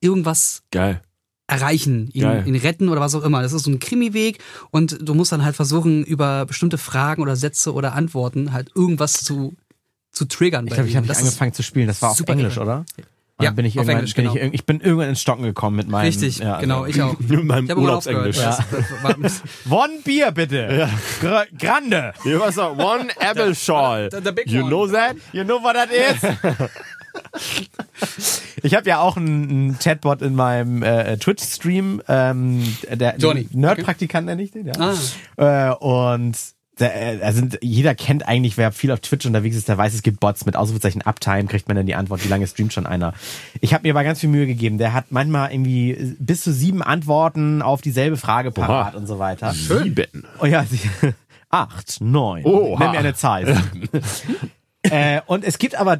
[0.00, 1.00] irgendwas Geil.
[1.46, 2.46] erreichen, ihn, Geil.
[2.46, 3.42] ihn retten oder was auch immer.
[3.42, 4.38] Das ist so ein Krimi-Weg
[4.70, 9.24] und du musst dann halt versuchen, über bestimmte Fragen oder Sätze oder Antworten halt irgendwas
[9.24, 9.54] zu,
[10.10, 10.66] zu triggern.
[10.66, 11.86] Ich glaube, ich habe nicht angefangen zu spielen.
[11.86, 12.84] Das war auf super Englisch, oder?
[13.42, 14.44] Ja, bin ich auf irgendwann, Englisch, bin ich, genau.
[14.46, 16.06] irg- ich bin irgendwann ins Stocken gekommen mit meinem.
[16.06, 17.18] Richtig, ja, also- genau, ich auch.
[17.20, 18.38] Mit meinem Ich Urlaubsenglisch.
[18.38, 18.58] war,
[19.70, 20.88] One Bier bitte.
[21.20, 22.12] Gr Grande.
[22.22, 22.76] Hier was noch?
[22.78, 24.08] One apple shawl.
[24.10, 24.68] The- the big you one.
[24.70, 25.16] know that?
[25.32, 26.22] You know what that is?
[28.62, 32.02] ich habe ja auch einen, Chatbot in meinem äh, Twitch-Stream.
[32.08, 33.48] Ähm, der Johnny.
[33.52, 34.72] Nerd-Praktikant nenne ich den, ja.
[34.78, 35.70] Ah.
[35.70, 36.36] Äh, und
[36.90, 40.20] äh, also jeder kennt eigentlich, wer viel auf Twitch unterwegs ist, der weiß, es gibt
[40.20, 43.14] Bots mit Ausrufezeichen Uptime, kriegt man dann die Antwort, wie lange streamt schon einer.
[43.60, 44.78] Ich habe mir aber ganz viel Mühe gegeben.
[44.78, 48.98] Der hat manchmal irgendwie bis zu sieben Antworten auf dieselbe Frage parat Oha.
[48.98, 49.52] und so weiter.
[49.52, 50.24] Sieben.
[50.40, 50.80] Oh ja, sie,
[51.50, 52.44] acht, neun.
[52.44, 52.78] Oha.
[52.78, 53.56] Nenn mir eine Zahl.
[54.82, 55.98] äh, und es gibt aber,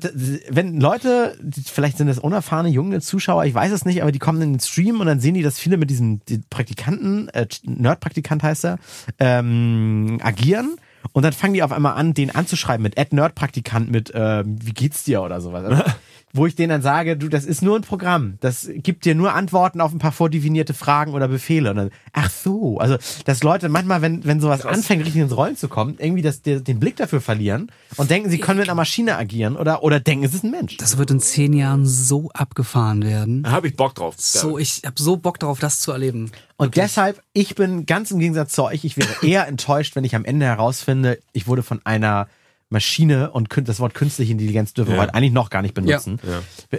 [0.48, 4.42] wenn Leute, vielleicht sind das unerfahrene junge Zuschauer, ich weiß es nicht, aber die kommen
[4.42, 8.42] in den Stream und dann sehen die, dass viele mit diesem die Praktikanten, äh, Nerd-Praktikant
[8.42, 8.78] heißt er,
[9.18, 10.76] ähm, agieren.
[11.12, 14.72] Und dann fangen die auf einmal an, den anzuschreiben mit Ad Nerd-Praktikant mit, ähm, wie
[14.72, 15.82] geht's dir oder sowas.
[16.34, 18.38] Wo ich denen dann sage, du, das ist nur ein Programm.
[18.40, 21.70] Das gibt dir nur Antworten auf ein paar vordefinierte Fragen oder Befehle.
[21.70, 22.78] Und dann, ach so.
[22.78, 26.40] Also, dass Leute manchmal, wenn, wenn sowas anfängt, richtig ins Rollen zu kommen, irgendwie das,
[26.40, 30.00] der, den Blick dafür verlieren und denken, sie können mit einer Maschine agieren oder, oder
[30.00, 30.78] denken, es ist ein Mensch.
[30.78, 33.42] Das wird in zehn Jahren so abgefahren werden.
[33.42, 34.14] Da habe ich Bock drauf.
[34.16, 36.30] So, ich habe so Bock darauf, das zu erleben.
[36.56, 40.14] Und deshalb, ich bin ganz im Gegensatz zu euch, ich wäre eher enttäuscht, wenn ich
[40.14, 42.28] am Ende herausfinde, ich wurde von einer
[42.72, 45.02] Maschine und kün- das Wort künstliche Intelligenz dürfen wir Ja.
[45.02, 46.18] heute eigentlich noch gar nicht benutzen.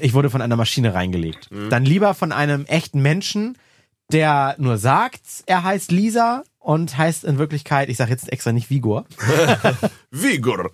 [0.01, 1.49] Ich wurde von einer Maschine reingelegt.
[1.69, 3.57] Dann lieber von einem echten Menschen,
[4.11, 8.69] der nur sagt, er heißt Lisa und heißt in Wirklichkeit, ich sage jetzt extra nicht
[8.69, 9.05] Vigor,
[10.11, 10.71] Vigor.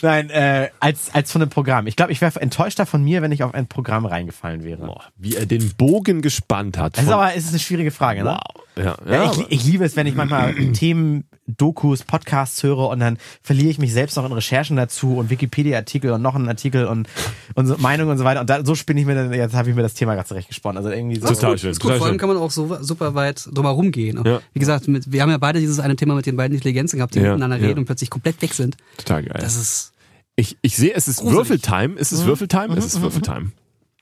[0.00, 1.86] nein, äh, als, als von einem Programm.
[1.86, 4.86] Ich glaube, ich wäre enttäuschter von mir, wenn ich auf ein Programm reingefallen wäre.
[4.86, 6.96] Boah, wie er den Bogen gespannt hat.
[6.96, 8.30] Das ist aber es ist eine schwierige Frage, ne?
[8.30, 8.64] wow.
[8.76, 13.00] Ja, Ja, ja, ich, ich liebe es, wenn ich manchmal Themen, Dokus, Podcasts höre und
[13.00, 16.86] dann verliere ich mich selbst noch in Recherchen dazu und Wikipedia-Artikel und noch einen Artikel
[16.86, 17.08] und,
[17.54, 18.40] und so Meinung und so weiter.
[18.40, 20.78] Und da, so spinne ich mir dann, jetzt habe ich mir das Thema gerade zurechtgesponnen.
[20.78, 21.26] Also irgendwie so.
[21.28, 21.70] Total schön.
[21.72, 24.22] Ist gut, total vor allem kann man auch so super weit drum herum gehen.
[24.24, 24.40] Ja.
[24.52, 27.14] Wie gesagt, mit, wir haben ja beide dieses eine Thema mit den beiden Intelligenzen gehabt,
[27.14, 27.66] die Ja, miteinander ja.
[27.66, 28.76] reden und plötzlich komplett weg sind.
[28.96, 29.38] Total geil.
[29.40, 29.92] Das ist
[30.36, 31.24] Ich, ich sehe, es ist.
[31.24, 31.96] Würfeltime.
[31.96, 32.74] Ist es Würfeltime?
[32.76, 33.52] Es ist Würfeltime.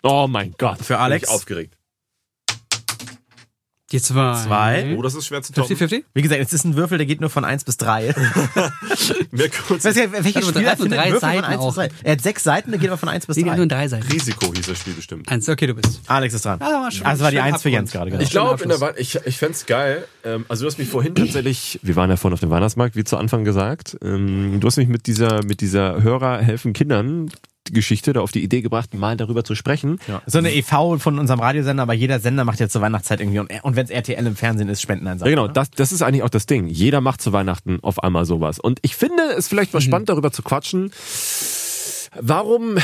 [0.03, 0.79] Oh mein Gott.
[0.83, 1.27] Für Alex?
[1.27, 1.75] Bin ich aufgeregt.
[3.93, 4.35] Die zwei.
[4.45, 4.95] Zwei.
[4.97, 5.77] Oh, das ist schwer zu toppen.
[5.77, 6.05] 50-50?
[6.15, 8.15] Wie gesagt, es ist ein Würfel, der geht nur von 1 bis 3.
[9.31, 9.85] Mehr kurz.
[9.85, 11.75] Weißt du, welcher Hat nur Spieler drei- Seiten von 1 bis auch.
[11.75, 11.89] 3?
[12.05, 13.75] Er hat sechs Seiten, der geht aber von 1 bis Nee, die hat nur 3.
[13.75, 14.07] drei Seiten.
[14.13, 15.29] Risiko hieß das Spiel bestimmt.
[15.29, 16.01] Eins, okay, du bist.
[16.07, 16.59] Alex ist dran.
[16.61, 18.11] Ah, war schön- also war die schön 1 für Jens gerade.
[18.11, 18.23] Genau.
[18.23, 20.07] Ich glaube, ich, ich fänd's geil.
[20.25, 23.05] Ähm, also du hast mich vorhin tatsächlich, wir waren ja vorhin auf dem Weihnachtsmarkt, wie
[23.05, 23.97] zu Anfang gesagt.
[24.03, 27.31] Ähm, du hast mich mit dieser, mit dieser Hörer helfen Kindern
[27.73, 29.99] Geschichte da auf die Idee gebracht, mal darüber zu sprechen.
[30.09, 30.23] Ja.
[30.27, 33.51] So eine EV von unserem Radiosender, aber jeder Sender macht ja zur Weihnachtszeit irgendwie und,
[33.63, 35.27] und wenn es RTL im Fernsehen ist, Spendeneinsatz.
[35.27, 35.53] Ja, genau, ne?
[35.53, 36.67] das, das ist eigentlich auch das Ding.
[36.67, 38.59] Jeder macht zu Weihnachten auf einmal sowas.
[38.59, 40.91] Und ich finde es vielleicht mal spannend, darüber zu quatschen.
[42.19, 42.77] Warum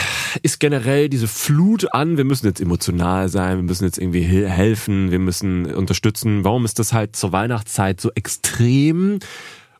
[0.43, 4.47] ist generell diese Flut an, wir müssen jetzt emotional sein, wir müssen jetzt irgendwie he-
[4.47, 6.45] helfen, wir müssen unterstützen.
[6.45, 9.19] Warum ist das halt zur Weihnachtszeit so extrem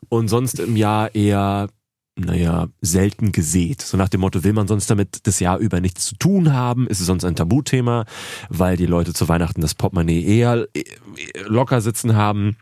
[0.09, 1.69] und sonst im Jahr eher,
[2.17, 3.81] naja, selten gesät?
[3.81, 6.87] So nach dem Motto, will man sonst damit das Jahr über nichts zu tun haben?
[6.87, 8.05] Ist es sonst ein Tabuthema,
[8.49, 10.83] weil die Leute zu Weihnachten das Portemonnaie eher äh,
[11.45, 12.57] locker sitzen haben?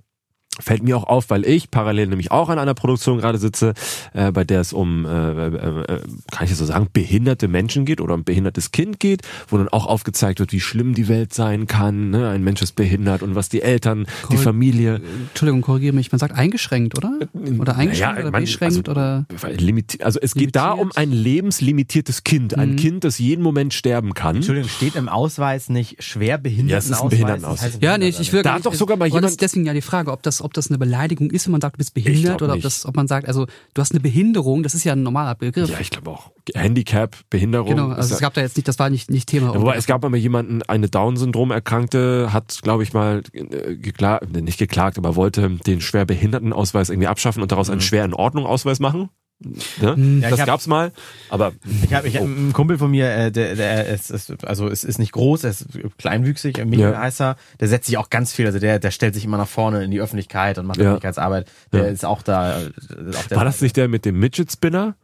[0.60, 3.74] Fällt mir auch auf, weil ich parallel nämlich auch an einer Produktion gerade sitze,
[4.14, 6.00] äh, bei der es um, äh, äh, äh,
[6.32, 9.68] kann ich das so sagen, behinderte Menschen geht oder um behindertes Kind geht, wo dann
[9.70, 12.10] auch aufgezeigt wird, wie schlimm die Welt sein kann.
[12.10, 12.30] Ne?
[12.30, 15.02] Ein Mensch ist behindert und was die Eltern, die Korre- Familie.
[15.30, 16.12] Entschuldigung, korrigiere mich.
[16.12, 17.20] Man sagt eingeschränkt, oder?
[17.60, 19.26] Oder eingeschränkt Naja, oder man- beschränkt also- oder?
[19.58, 20.98] Limiti also es geht da um Limitiert?
[20.98, 24.38] ein lebenslimitiertes Kind, ein Kind, das jeden Moment sterben kann.
[24.38, 26.88] Entschuldigung, steht im Ausweis nicht schwer Behindertenausweis?
[26.90, 27.60] Ja, es ist ein Behindertenausweis.
[27.62, 29.74] Das heißt Ja, nee, ich will Da hat doch sogar mal jemand- ist deswegen ja
[29.74, 32.42] die Frage, ob das, ob das eine Beleidigung ist, wenn man sagt, du bist behindert
[32.42, 35.04] oder ob das, ob man sagt, also du hast eine Behinderung, das ist ja ein
[35.04, 35.70] normaler Begriff.
[35.70, 36.32] Ja, ich glaube auch.
[36.54, 37.70] Handicap, Behinderung.
[37.70, 39.54] genau, also ja- es gab da jetzt nicht, das war nicht, nicht Thema.
[39.54, 44.60] Ja, wobei es gab mal jemanden, eine Down-Syndrom-Erkrankte, hat, glaube ich, mal äh, geklagt, nicht
[44.60, 49.10] geklagt, aber wollte den Schwerbehindertenausweis irgendwie abschaffen und daraus einen Schwer-in-Ordnung-Ausweis machen.
[49.40, 49.96] Ne?
[49.98, 50.22] Mhm.
[50.22, 50.94] Ja, das hab- gab's mal,
[51.30, 51.52] aber
[51.84, 54.86] Ich habe ich hab einen Kumpel von mir, äh, der, der ist, ist, also es
[54.86, 55.66] ist nicht groß, er ist
[55.98, 57.00] kleinwüchsig, Michael Ja.
[57.02, 59.48] heißt er, der setzt sich auch ganz viel, also der, der stellt sich immer nach
[59.48, 60.84] vorne in die Öffentlichkeit und macht Ja.
[60.86, 61.48] Öffentlichkeitsarbeit.
[61.74, 61.88] Der Ja.
[61.92, 62.62] ist auch da.
[62.62, 62.66] äh,
[63.10, 64.96] Auf der war das nicht der mit dem Midget-Spinner?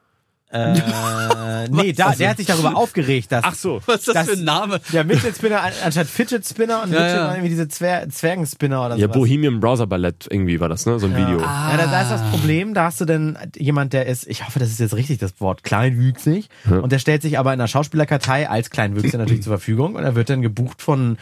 [0.52, 0.74] Äh,
[1.72, 3.44] nee, da, der hat sich darüber aufgeregt, dass.
[3.44, 3.82] Ach so.
[3.86, 4.82] Was ist das, Das- für ein Name?
[4.92, 7.32] Ja, Midget Spinner an- anstatt Fidget Spinner und Ja, Midget ja.
[7.32, 9.16] irgendwie diese Zwer Zwergenspinner oder Ja, sowas.
[9.18, 11.00] Bohemian Browser Ballett irgendwie war das, ne?
[11.00, 11.40] So ein Video.
[11.40, 14.60] Ja, da, da ist das Problem, da hast du denn jemand, der ist, ich hoffe,
[14.60, 16.50] das ist jetzt richtig das Wort, kleinwüchsig.
[16.70, 20.16] Und der stellt sich aber in der Schauspielerkartei als Kleinwüchsig natürlich zur Verfügung und er
[20.16, 21.18] wird dann gebucht von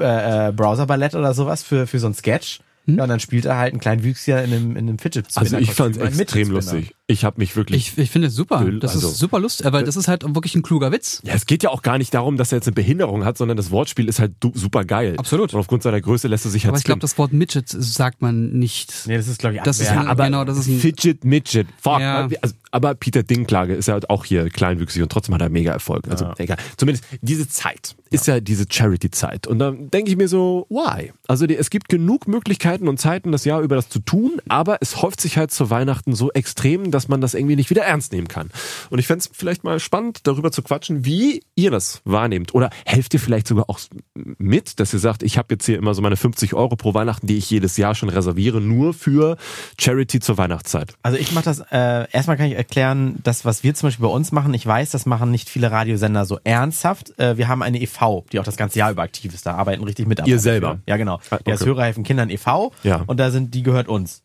[0.00, 2.60] äh, äh, Browser Ballett oder sowas für, für so ein Sketch.
[2.86, 5.44] Ja, und dann spielt er halt einen Kleinwüchsiger in einem, in einem Fidget Spinner.
[5.44, 6.94] Also ich fand's extrem lustig.
[7.12, 8.64] Ich habe mich wirklich Ich, ich finde es super.
[8.80, 11.20] Das also- ist super lustig, aber das ist halt wirklich ein kluger Witz.
[11.24, 13.56] Ja, es geht ja auch gar nicht darum, dass er jetzt eine Behinderung hat, sondern
[13.56, 15.14] das Wortspiel ist halt super geil.
[15.18, 15.52] Absolut.
[15.52, 18.22] Und aufgrund seiner Größe lässt er sich halt Aber ich glaube, das Wort Midget sagt
[18.22, 18.92] man nicht.
[19.06, 21.68] Nee, das ist, glaube ich, Das ist ja, aber genau, das ist ein, Fidget Midget.
[21.80, 22.00] Fuck.
[22.00, 22.28] Ja.
[22.40, 25.72] Also, aber Peter Dinklage ist ja halt auch hier kleinwüchsig und trotzdem hat er mega
[25.72, 26.08] Erfolg.
[26.08, 26.56] Also egal.
[26.78, 29.46] Zumindest diese Zeit ist ja diese Charity-Zeit.
[29.46, 31.12] Und dann denke ich mir so, why?
[31.28, 34.78] Also die, es gibt genug Möglichkeiten und Zeiten, das Jahr über das zu tun, aber
[34.80, 38.12] es häuft sich halt zu Weihnachten so extrem, dass man das irgendwie nicht wieder ernst
[38.12, 38.50] nehmen kann.
[38.90, 42.54] Und ich fände es vielleicht mal spannend, darüber zu quatschen, wie ihr das wahrnehmt.
[42.54, 43.80] Oder helft ihr vielleicht sogar auch
[44.14, 47.26] mit, dass ihr sagt, ich habe jetzt hier immer so meine 50 Euro pro Weihnachten,
[47.26, 49.36] die ich jedes Jahr schon reserviere, nur für
[49.80, 50.94] Charity zur Weihnachtszeit.
[51.02, 54.12] Also ich mache das, äh, erstmal kann ich erklären, das, was wir zum Beispiel bei
[54.12, 57.18] uns machen, ich weiß, das machen nicht viele Radiosender so ernsthaft.
[57.18, 59.84] Äh, wir haben eine e.V., die auch das ganze Jahr über aktiv ist, da arbeiten
[59.84, 60.32] richtig Mitarbeiter.
[60.34, 60.80] Ihr selber?
[60.86, 61.20] Ja, genau.
[61.30, 61.70] Ah, Der ist okay.
[61.70, 62.72] Hörerhelfen Kindern e.V.
[62.82, 63.02] Ja.
[63.06, 64.22] und da sind, die gehört uns.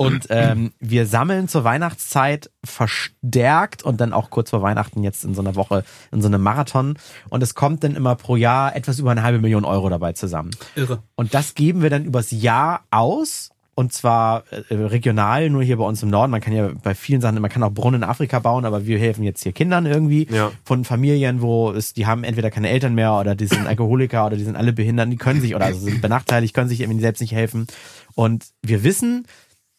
[0.00, 5.34] Und ähm, wir sammeln zur Weihnachtszeit verstärkt und dann auch kurz vor Weihnachten jetzt in
[5.34, 6.98] so einer Woche in so einem Marathon.
[7.28, 10.50] Und es kommt dann immer pro Jahr etwas über eine halbe Million Euro dabei zusammen.
[10.74, 11.02] Irre.
[11.16, 13.50] Und das geben wir dann übers Jahr aus.
[13.76, 16.30] Und zwar äh, regional, nur hier bei uns im Norden.
[16.30, 18.98] Man kann ja bei vielen Sachen, man kann auch Brunnen in Afrika bauen, aber wir
[18.98, 20.50] helfen jetzt hier Kindern irgendwie Ja.
[20.64, 24.36] von Familien, wo es, die haben entweder keine Eltern mehr oder die sind Alkoholiker oder
[24.36, 27.20] die sind alle behindert, die können sich oder also sind benachteiligt, können sich irgendwie selbst
[27.20, 27.68] nicht helfen.
[28.14, 29.26] Und wir wissen,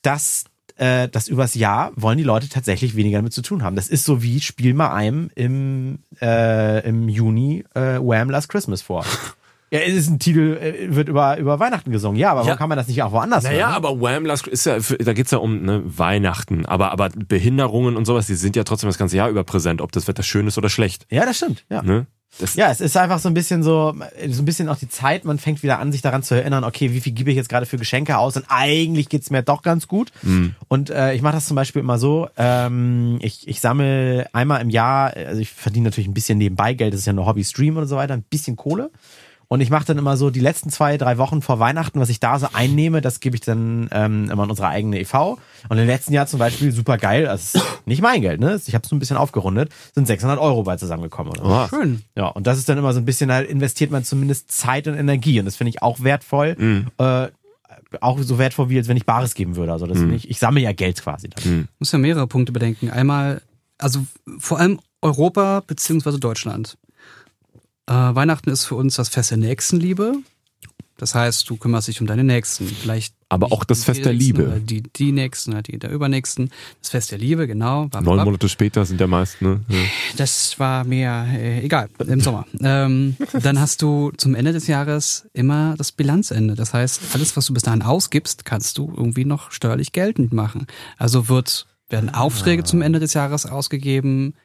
[0.02, 0.46] dass
[0.78, 3.76] äh, das übers Jahr wollen die Leute tatsächlich weniger damit zu tun haben.
[3.76, 8.30] Das ist so wie Spiel mal einem im, äh, im Juni äh, Wham!
[8.30, 9.06] Last Christmas vor.
[9.74, 12.20] Ja, es ist ein Titel, äh, wird über, über Weihnachten gesungen.
[12.20, 12.48] Ja, aber Ja.
[12.48, 13.76] warum kann man das nicht auch woanders Naja, hören?
[13.76, 14.26] aber Wham!
[14.26, 16.66] Last ist ja, da geht's ja um ne, Weihnachten.
[16.66, 19.94] Aber, aber Behinderungen und sowas, die sind ja trotzdem das ganze Jahr über präsent, ob
[19.94, 21.08] das Wetter schön ist oder schlecht.
[21.10, 21.64] Ja, das stimmt.
[21.70, 21.84] Ja.
[21.84, 22.06] Ne?
[22.40, 23.94] Das, Ja, es ist einfach so ein bisschen so,
[24.30, 26.92] so ein bisschen auch die Zeit, man fängt wieder an, sich daran zu erinnern, okay,
[26.92, 29.88] wie viel gebe ich jetzt gerade für Geschenke aus und eigentlich geht's mir doch ganz
[29.88, 30.12] gut.
[30.68, 34.70] Und äh, ich mache das zum Beispiel immer so, ähm, ich, ich sammle einmal im
[34.70, 37.88] Jahr, also ich verdiene natürlich ein bisschen nebenbei Geld, das ist ja nur Hobby-Stream und
[37.88, 38.92] so weiter, ein bisschen Kohle.
[39.52, 42.22] Und ich mache dann immer so die letzten zwei, drei Wochen vor Weihnachten, was ich
[42.22, 45.40] da so einnehme, das gebe ich dann ähm, immer in unsere eigene e.V.
[45.68, 48.62] Und im letzten Jahr zum Beispiel, super geil, also es ist nicht mein Geld, ne?
[48.66, 51.44] Ich habe es so ein bisschen aufgerundet, sind 600 Euro bei zusammengekommen oder.
[51.44, 51.68] Ah.
[51.68, 52.02] Schön.
[52.16, 54.96] Ja, und das ist dann immer so ein bisschen, halt investiert man zumindest Zeit und
[54.96, 55.38] Energie.
[55.40, 56.56] Und das finde ich auch wertvoll.
[56.98, 57.28] Äh,
[58.00, 59.74] auch so wertvoll, wie als wenn ich Bares geben würde.
[59.74, 61.28] Also das finde ich, ich sammle ja Geld quasi.
[61.28, 61.68] Dann.
[61.78, 62.90] muss ja mehrere Punkte bedenken.
[62.90, 63.42] Einmal,
[63.78, 64.00] also
[64.38, 66.78] vor allem Europa beziehungsweise Deutschland.
[67.88, 70.16] Äh, Weihnachten ist für uns das Fest der Nächstenliebe.
[71.02, 72.68] Das heißt, du kümmerst dich um deine Nächsten.
[72.68, 74.62] Vielleicht Aber auch das Fest der Nächsten, Liebe.
[74.64, 76.52] Die, die Nächsten, die der Übernächsten.
[76.80, 77.88] Das Fest der Liebe, genau.
[77.88, 78.24] Bam, neun.
[78.24, 79.62] Monate später sind der meist, ne?
[79.68, 79.80] Ja.
[80.18, 82.46] Das war mir äh, egal, im Sommer.
[82.60, 86.54] Ähm, dann hast du zum Ende des Jahres immer das Bilanzende.
[86.54, 90.68] Das heißt, alles, was du bis dahin ausgibst, kannst du irgendwie noch steuerlich geltend machen.
[91.00, 94.36] Also wird, werden Aufträge zum Ende des Jahres ausgegeben,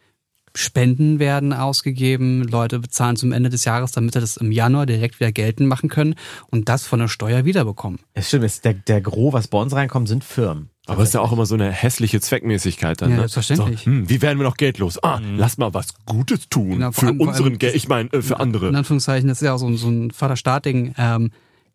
[0.57, 5.21] Spenden werden ausgegeben, Leute bezahlen zum Ende des Jahres, damit sie das im Januar direkt
[5.21, 6.14] wieder geltend machen können
[6.51, 8.01] und das von der Steuer wiederbekommen.
[8.14, 10.71] Es stimmt, es- der, der Gros, was bei uns reinkommt, sind Firmen.
[10.88, 13.11] Aber es ist ja auch immer so eine hässliche Zweckmäßigkeit dann.
[13.11, 13.21] Ja, ne?
[13.23, 13.81] selbstverständlich.
[13.81, 15.03] So, hm, wie werden wir noch Geld los?
[15.03, 16.71] Ah, lass mal was Gutes tun.
[16.71, 18.69] Genau, für allem- vor unseren Geld, ich meine, äh, für andere.
[18.69, 21.31] In Anführungszeichen, das ist ja auch so ein, so ein Vater-Staat-Ding, ähm,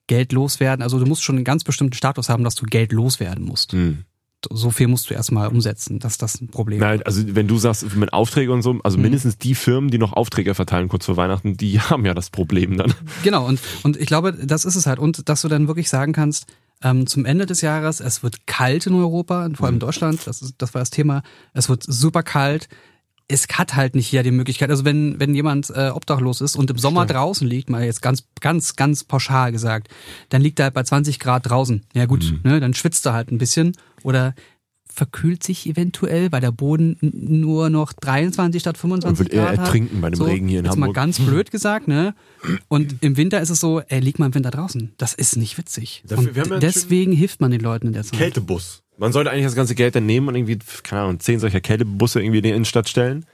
[0.08, 0.82] Geld loswerden.
[0.82, 3.74] Also du musst schon einen ganz bestimmten Status haben, dass du Geld loswerden musst.
[3.74, 4.06] Hm.
[4.52, 6.00] So viel musst du erstmal umsetzen.
[6.00, 6.80] Das ist das ein Problem.
[6.80, 9.04] Nein, also wenn du sagst, mit Aufträge und so, also Mhm.
[9.04, 12.78] mindestens die Firmen, die noch Aufträge verteilen kurz vor Weihnachten, die haben ja das Problem
[12.78, 12.94] dann.
[13.24, 15.00] Genau, und, und ich glaube, das ist es halt.
[15.00, 16.46] Und dass du dann wirklich sagen kannst,
[16.84, 20.42] ähm, zum Ende des Jahres, es wird kalt in Europa, vor allem in Deutschland, das,
[20.42, 21.22] ist, das war das Thema,
[21.54, 22.68] es wird super kalt.
[23.28, 24.70] Es hat halt nicht jeder die Möglichkeit.
[24.72, 28.26] Also wenn, wenn jemand äh, obdachlos ist und im Sommer draußen liegt, mal jetzt ganz,
[28.42, 29.88] ganz, ganz pauschal gesagt,
[30.30, 31.84] dann liegt er halt bei 20 Grad draußen.
[31.94, 33.72] Ja gut, ne, dann schwitzt er halt ein bisschen
[34.04, 34.34] oder
[34.94, 39.58] verkühlt sich eventuell, weil der Boden nur noch 23 statt 25 Und wird eher Grad
[39.58, 39.66] hat.
[39.68, 40.90] ertrinken bei dem Regen hier in jetzt Hamburg.
[40.90, 42.14] mal ganz blöd gesagt, ne?
[42.68, 44.92] Und im Winter ist es so, ey, lieg mal im Winter draußen.
[44.98, 46.04] Das ist nicht witzig.
[46.08, 48.20] Dafür- und wir haben ja deswegen hilft man den Leuten in der Zeit.
[48.20, 48.84] Kältebus.
[48.98, 52.20] Man sollte eigentlich das ganze Geld dann nehmen und irgendwie, keine Ahnung, zehn solcher Kältebusse
[52.22, 53.26] irgendwie in die Innenstadt stellen.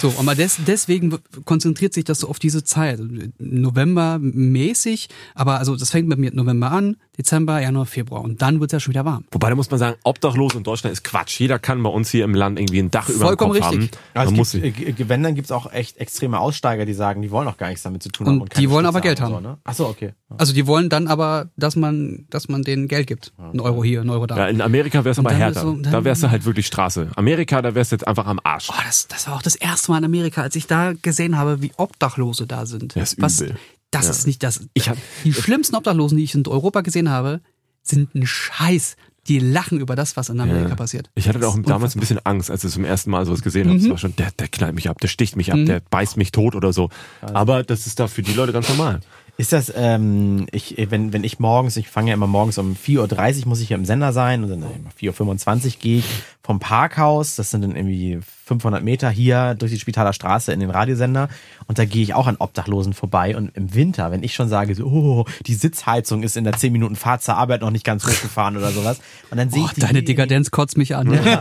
[0.00, 3.00] So, aber des, deswegen konzentriert sich das so auf diese Zeit.
[3.38, 8.60] November mäßig, aber also das fängt bei mir November an, Dezember, Januar, Februar und dann
[8.60, 9.24] wird es ja schon wieder warm.
[9.30, 11.38] Wobei, da muss man sagen, obdachlos in Deutschland ist Quatsch.
[11.38, 13.90] Jeder kann bei uns hier im Land irgendwie ein Dach über dem Vollkommen Kopf richtig.
[14.14, 14.30] haben.
[14.30, 17.48] Also es gibt, äh, wenn, dann gibt's auch echt extreme Aussteiger, die sagen, die wollen
[17.48, 18.40] auch gar nichts damit zu tun haben.
[18.40, 19.34] Und keine die wollen Stütze aber Geld und haben.
[19.34, 19.58] So, ne?
[19.64, 20.12] Ach so, okay.
[20.38, 23.32] Also die wollen dann aber, dass man, dass man denen Geld gibt.
[23.38, 24.36] Ein Euro hier, ein Euro da.
[24.36, 25.60] ja, in Amerika wär's aber härter.
[25.62, 27.08] so- da wär's du halt wirklich Straße.
[27.16, 28.68] Amerika, da wär's jetzt einfach am Arsch.
[28.70, 31.62] Oh, das, das war auch das erste Mal in Amerika, als ich da gesehen habe,
[31.62, 32.94] wie Obdachlose da sind.
[32.96, 33.56] Das ist Was, übel.
[33.90, 34.10] das Ja.
[34.12, 34.60] ist nicht das.
[34.74, 37.40] Ich hab- die schlimmsten Obdachlosen, die ich in Europa gesehen habe,
[37.82, 38.96] sind ein Scheiß.
[39.28, 40.74] Die lachen über das, was in Amerika Ja.
[40.76, 41.10] passiert.
[41.14, 43.78] Ich hatte auch damals ein bisschen Angst, als ich zum ersten Mal sowas gesehen habe.
[43.78, 43.84] Mhm.
[43.84, 46.32] Es war schon, der, der knallt mich ab, der sticht mich ab, der beißt mich
[46.32, 46.88] tot oder so.
[47.20, 49.00] Aber das ist da für die Leute ganz normal.
[49.40, 53.40] Ist das, ähm, ich, wenn, wenn ich morgens, ich fange ja immer morgens um 4.30
[53.40, 56.04] Uhr, muss ich hier im Sender sein und dann immer 4.25 Uhr gehe ich
[56.50, 60.70] vom Parkhaus, das sind dann irgendwie 500 Meter hier durch die Spitaler Straße in den
[60.70, 61.28] Radiosender
[61.68, 64.74] und da gehe ich auch an Obdachlosen vorbei und im Winter, wenn ich schon sage,
[64.74, 68.04] so, oh, die Sitzheizung ist in der 10 Minuten Fahrt zur Arbeit noch nicht ganz
[68.04, 68.98] hochgefahren oder sowas
[69.30, 71.12] und dann sehe Oh, ich die, deine Dekadenz kotzt mich an.
[71.24, 71.38] ja,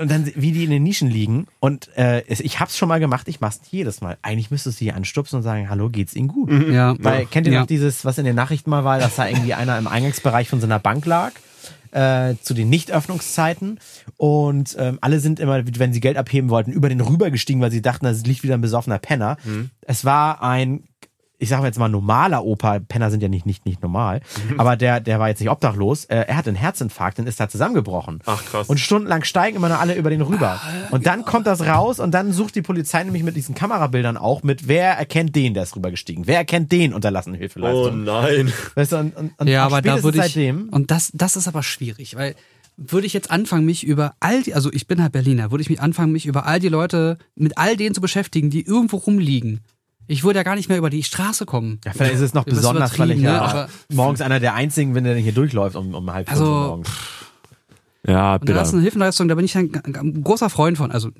[0.00, 1.46] und dann, wie die in den Nischen liegen.
[1.60, 4.16] Und äh, es- ich hab's schon mal gemacht, ich mach's nicht jedes Mal.
[4.22, 6.50] Eigentlich müsstest du die anstupsen und sagen, hallo, geht's Ihnen gut?
[6.72, 6.94] Ja.
[7.00, 7.60] Weil, kennt ihr Ja.
[7.60, 10.60] noch dieses, was in den Nachrichten mal war, dass da irgendwie einer im Eingangsbereich von
[10.60, 11.32] so einer Bank lag?
[11.92, 13.80] Äh, zu den Nichtöffnungszeiten
[14.16, 17.82] und ähm, alle sind immer, wenn sie Geld abheben wollten, über den rübergestiegen, weil sie
[17.82, 19.38] dachten, da liegt wieder ein besoffener Penner.
[19.82, 20.84] Es war ein
[21.40, 24.20] ich sage jetzt mal normaler Opa, Penner sind ja nicht, nicht, nicht normal,
[24.58, 27.48] aber der, der war jetzt nicht obdachlos, äh, er hatte einen Herzinfarkt und ist da
[27.48, 28.20] zusammengebrochen.
[28.26, 28.68] Ach, krass.
[28.68, 30.60] Und stundenlang steigen immer noch alle über den rüber.
[30.90, 34.42] Und dann kommt das raus und dann sucht die Polizei nämlich mit diesen Kamerabildern auch
[34.42, 38.04] mit, wer erkennt den, der ist rübergestiegen, wer erkennt den unterlassene Oh Hilfeleistung.
[38.04, 38.52] nein.
[38.74, 40.24] Weißt du, und, und, und Ja, aber da würde ich.
[40.24, 42.34] seitdem, Und das, das ist aber schwierig, weil
[42.76, 45.68] würde ich jetzt anfangen, mich über all die, also ich bin halt Berliner, würde ich
[45.70, 49.60] mich anfangen, mich über all die Leute, mit all denen zu beschäftigen, die irgendwo rumliegen.
[50.10, 51.80] Ich würde ja gar nicht mehr über die Straße kommen.
[51.84, 53.42] ja, vielleicht ist es noch besonders, weil ich ja ne?
[53.42, 56.66] Aber- morgens einer der einzigen bin, der hier durchläuft um, um halb fünf Also, Uhr
[56.66, 56.88] morgens.
[58.06, 58.76] Ja, Und das ist bitte.
[58.76, 60.90] eine Hilfeleistung, da bin ich ein, ein, ein großer Freund von.
[60.90, 61.10] Also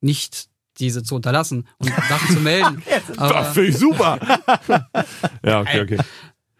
[0.00, 2.82] nicht diese zu unterlassen und Sachen zu melden.
[3.08, 4.18] Das Aber, finde ich super.
[5.44, 5.98] ja, okay, okay.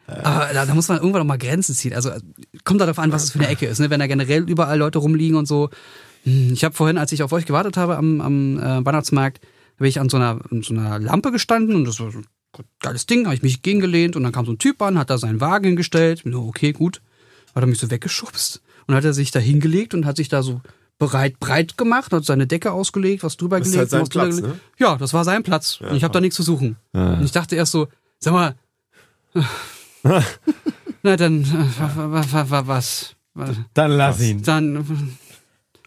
[0.07, 1.92] aber da, da muss man irgendwann noch mal Grenzen ziehen.
[1.94, 2.11] Also
[2.64, 3.79] kommt darauf an, was es für eine Ecke ist.
[3.81, 3.90] Ne?
[3.90, 5.70] Wenn da generell überall Leute rumliegen und so.
[6.25, 9.40] Hm, Ich habe vorhin, als ich auf euch gewartet habe am, am äh, Weihnachtsmarkt,
[9.77, 12.27] habe ich an so, einer, an so einer Lampe gestanden und das war so ein
[12.81, 15.19] geiles Ding, habe ich mich gegengelehnt und dann kam so ein Typ an, hat da
[15.19, 16.23] seinen Wagen hingestellt.
[16.25, 17.01] Ich so, okay, gut.
[17.55, 20.43] Hat er mich so weggeschubst und hat er sich da hingelegt und hat sich da
[20.43, 20.61] so
[20.99, 23.81] bereit breit gemacht, hat seine Decke ausgelegt, was drüber Das ist gelegt.
[23.83, 24.55] halt sein was drüber Platz, gelegt.
[24.55, 24.61] ne?
[24.79, 25.81] Ja, das war sein Platz.
[25.81, 26.77] und ich habe da nichts zu suchen.
[26.93, 27.89] Und ich dachte erst so,
[28.21, 28.55] sag mal,
[31.03, 33.17] na dann, äh, wa- wa- wa- was?
[33.75, 34.43] Dann lass ihn.
[34.43, 35.17] Dann,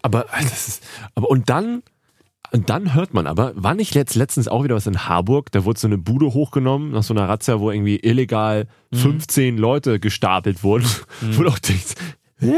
[0.02, 0.84] Aber das ist,
[1.16, 1.84] aber und dann
[2.52, 5.66] und dann hört man aber, war nicht jetzt letztens auch wieder was in Harburg, da
[5.66, 8.98] wurde so eine Bude hochgenommen nach so einer Razzia, wo irgendwie illegal Mhm.
[8.98, 10.86] 15 Leute gestapelt wurden,
[11.34, 11.96] wo du auch denkst,
[12.40, 12.54] hä?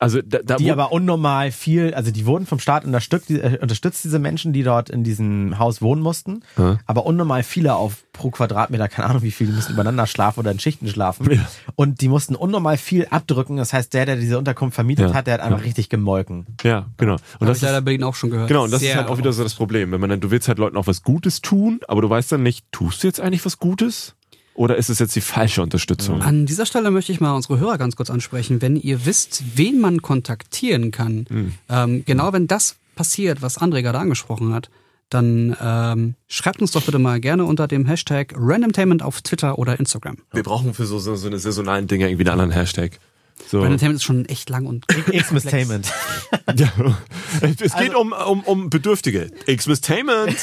[0.00, 3.58] Also da, da die aber unnormal viel, also die wurden vom Staat unterstützt, die, äh,
[3.60, 6.78] unterstützt diese Menschen, die dort in diesem Haus wohnen mussten, Ja.
[6.86, 10.50] aber unnormal viele auf pro Quadratmeter, keine Ahnung wie viel, die mussten übereinander schlafen oder
[10.50, 11.46] in Schichten schlafen Ja.
[11.76, 15.14] und die mussten unnormal viel abdrücken, das heißt, der, der diese Unterkunft vermietet Ja.
[15.14, 16.46] hat, der hat einfach richtig gemolken.
[16.62, 17.14] ja, genau.
[17.14, 18.48] Und habe das ich leider ist, Berlin auch schon gehört.
[18.48, 20.30] genau, und das ist Sehr halt auch wieder so das Problem, wenn man dann du
[20.30, 23.20] willst halt Leuten auch was Gutes tun, aber du weißt dann nicht, tust du jetzt
[23.20, 24.14] eigentlich was Gutes
[24.58, 26.20] oder ist es jetzt die falsche Unterstützung?
[26.20, 28.60] An dieser Stelle möchte ich mal unsere Hörer ganz kurz ansprechen.
[28.60, 31.52] Wenn ihr wisst, wen man kontaktieren kann, Hm.
[31.68, 34.68] ähm, genau wenn das passiert, was André gerade angesprochen hat,
[35.10, 39.78] dann ähm, schreibt uns doch bitte mal gerne unter dem Hashtag Randomtainment auf Twitter oder
[39.78, 40.16] Instagram.
[40.32, 42.98] Wir brauchen für so, so, so eine saisonalen Dinge irgendwie einen anderen Hashtag.
[43.46, 43.60] So.
[43.60, 45.92] Randomtainment ist schon echt lang und X-Mistainment.
[46.56, 46.72] Ja.
[47.60, 49.30] Es geht um, um, um Bedürftige.
[49.46, 50.34] X-Mistainment.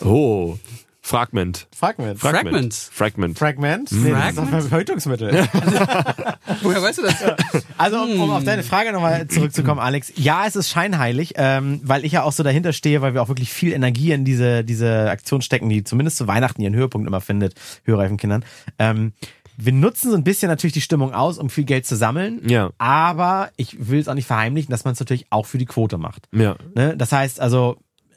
[0.00, 0.58] Oh.
[1.06, 1.66] Fragment.
[1.70, 2.18] Fragment.
[2.18, 2.74] Fragment.
[2.74, 3.36] Fragment.
[3.36, 3.38] Fragment.
[3.38, 3.92] Fragment?
[3.92, 4.68] Nee, das ist doch Fragment?
[4.70, 5.32] Verhütungsmittel.
[6.62, 7.16] Woher weißt du das?
[7.76, 10.14] Also, um, um auf deine Frage nochmal zurückzukommen, Alex.
[10.16, 13.28] Ja, es ist scheinheilig, ähm, weil ich ja auch so dahinter stehe, weil wir auch
[13.28, 17.20] wirklich viel Energie in diese, diese Aktion stecken, die zumindest zu Weihnachten ihren Höhepunkt immer
[17.20, 17.52] findet,
[17.84, 18.42] Hörreifen Kindern.
[18.78, 19.12] Ähm,
[19.58, 22.40] wir nutzen so ein bisschen natürlich die Stimmung aus, um viel Geld zu sammeln.
[22.48, 22.70] Ja.
[22.78, 25.98] Aber ich will es auch nicht verheimlichen, dass man es natürlich auch für die Quote
[25.98, 26.28] macht.
[26.32, 26.56] Ja.
[26.74, 26.96] Ne?
[26.96, 27.76] Das heißt also,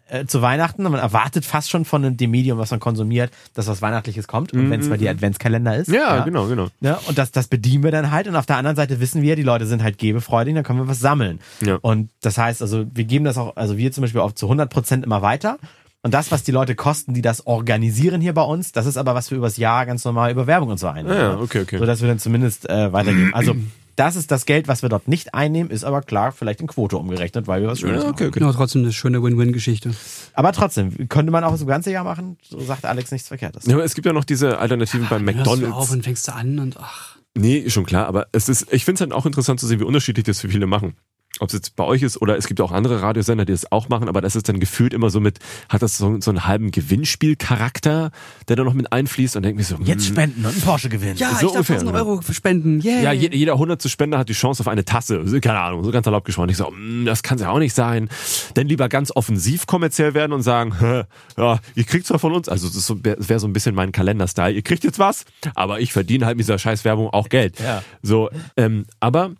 [0.09, 3.81] äh, zu Weihnachten, man erwartet fast schon von dem Medium, was man konsumiert, dass was
[3.81, 4.53] Weihnachtliches kommt.
[4.53, 5.87] Und wenn es mal die Adventskalender ist.
[5.89, 5.95] Mhm.
[5.95, 6.67] Ja, genau, genau.
[6.79, 6.97] Ne?
[7.07, 8.27] Und das, das bedienen wir dann halt.
[8.27, 10.87] Und auf der anderen Seite wissen wir, die Leute sind halt gebefreudig, dann können wir
[10.87, 11.39] was sammeln.
[11.61, 11.77] Ja.
[11.81, 14.69] Und das heißt, also wir geben das auch, also wir zum Beispiel auch zu 100
[14.69, 15.57] Prozent immer weiter.
[16.03, 19.15] Und das, was die Leute kosten, die das organisieren hier bei uns, das ist aber,
[19.15, 21.17] was wir übers Jahr ganz normal über Werbung und so einnehmen.
[21.17, 21.41] Ja, ne?
[21.41, 21.77] okay, okay.
[21.79, 23.33] So dass wir dann zumindest äh, weitergeben.
[23.33, 23.55] Also
[23.97, 26.97] das ist das Geld, was wir dort nicht einnehmen, ist aber klar vielleicht in Quote
[26.97, 28.13] umgerechnet, weil wir was Schönes Ja, machen.
[28.13, 28.39] okay, okay.
[28.39, 29.95] Genau, trotzdem eine schöne Win-Win-Geschichte.
[30.33, 33.65] Aber trotzdem, könnte man auch das ganze Jahr machen, so sagt Alex nichts Verkehrtes.
[33.65, 35.91] Ja, aber es gibt ja noch diese Alternativen bei Hörst du auf McDonalds.
[35.91, 37.17] und fängst du an und ach.
[37.35, 39.83] Nee, schon klar, aber es ist, ich finde es halt auch interessant zu sehen, wie
[39.83, 40.95] unterschiedlich das für viele machen.
[41.39, 43.89] Ob es jetzt bei euch ist oder es gibt auch andere Radiosender, die das auch
[43.89, 46.71] machen, aber das ist dann gefühlt immer so mit, hat das so, so einen halben
[46.71, 48.11] Gewinnspielcharakter,
[48.47, 50.89] der da noch mit einfließt und denkt mir so, Jetzt hm, spenden und einen Porsche
[50.89, 51.15] gewinnen.
[51.17, 51.97] Ja, So ich darf ungefähr, 1000 ne?
[51.99, 52.81] Euro spenden.
[52.83, 53.01] Yeah.
[53.01, 55.23] Ja, je- jeder 100 zu Spender hat die Chance auf eine Tasse.
[55.41, 56.49] Keine Ahnung, so ganz erlaubt gesprochen.
[56.49, 58.09] Ich so, mm, das kann ja auch nicht sein.
[58.55, 61.03] Denn lieber ganz offensiv kommerziell werden und sagen, hä,
[61.37, 63.75] ja, ihr kriegt zwar von uns, also das ist so- das wäre so ein bisschen
[63.75, 67.29] mein Kalender-Style, ihr kriegt jetzt was, aber ich verdiene halt mit dieser scheiß Werbung auch
[67.29, 67.59] Geld.
[67.59, 67.83] Ja.
[68.01, 69.31] So, ähm, aber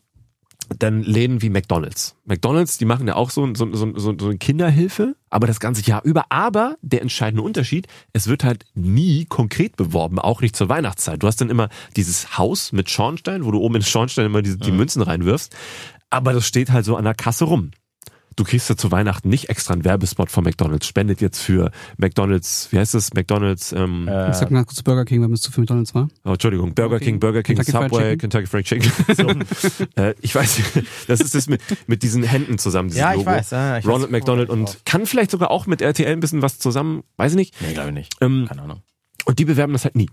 [0.80, 2.16] dann Läden wie McDonalds.
[2.26, 5.82] McDonalds, die machen ja auch so, so, so, so, so eine Kinderhilfe, aber das ganze
[5.84, 6.26] Jahr über.
[6.30, 11.22] Aber der entscheidende Unterschied, es wird halt nie konkret beworben, auch nicht zur Weihnachtszeit.
[11.22, 14.42] Du hast dann immer dieses Haus mit Schornstein, wo du oben in den Schornstein immer
[14.42, 15.56] die, die Münzen reinwirfst,
[16.10, 17.72] aber das steht halt so an der Kasse rum.
[18.38, 20.86] Du kriegst ja zu Weihnachten nicht extra einen Werbespot von McDonalds.
[20.86, 23.12] Spendet jetzt für McDonalds, wie heißt das?
[23.14, 26.08] McDonalds, ähm, Ich sag mal kurz Burger King, weil es zu viel McDonalds war.
[26.24, 28.18] Oh, Entschuldigung, Burger King, Burger King, Kentucky Subway, Chicken.
[28.20, 28.92] Kentucky Fried Chicken.
[29.18, 29.84] So.
[30.02, 30.62] äh, ich weiß,
[31.08, 33.32] das ist das mit, mit diesen Händen zusammen, dieses Ja, ich Logo.
[33.32, 35.82] weiß, ja, ich weiß, Ronald McDonald wo ich und drauf- kann vielleicht sogar auch mit
[35.82, 37.56] RTL ein bisschen was zusammen, weiß ich nicht.
[37.62, 38.14] Nee, glaube ich nicht.
[38.22, 38.82] Ähm, Keine Ahnung.
[39.26, 40.10] und die bewerben das halt nie.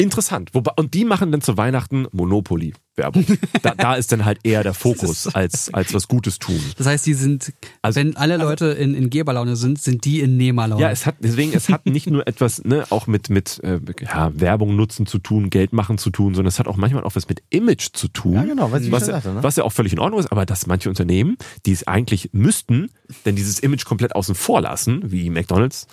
[0.00, 0.54] Interessant.
[0.54, 3.24] Wobei, und die machen dann zu Weihnachten Monopoly-Werbung.
[3.62, 6.60] da, da ist dann halt eher der Fokus als, als was Gutes tun.
[6.76, 10.36] Das heißt, die sind, Also- wenn alle Leute in, in Geberlaune sind, sind die in
[10.36, 10.80] Nehmerlaune.
[10.80, 14.32] Ja, es hat deswegen, es hat nicht nur etwas, ne, auch mit mit äh, ja,
[14.34, 17.28] Werbung nutzen zu tun, Geld machen zu tun, sondern es hat auch manchmal auch was
[17.28, 18.32] mit Image zu tun.
[18.34, 19.42] Ja, genau, was ich was, sagte, ne?
[19.42, 21.36] was ja auch völlig in Ordnung ist, aber dass manche Unternehmen,
[21.66, 22.90] die es eigentlich müssten,
[23.24, 25.86] denn dieses Image komplett außen vor lassen, wie McDonalds,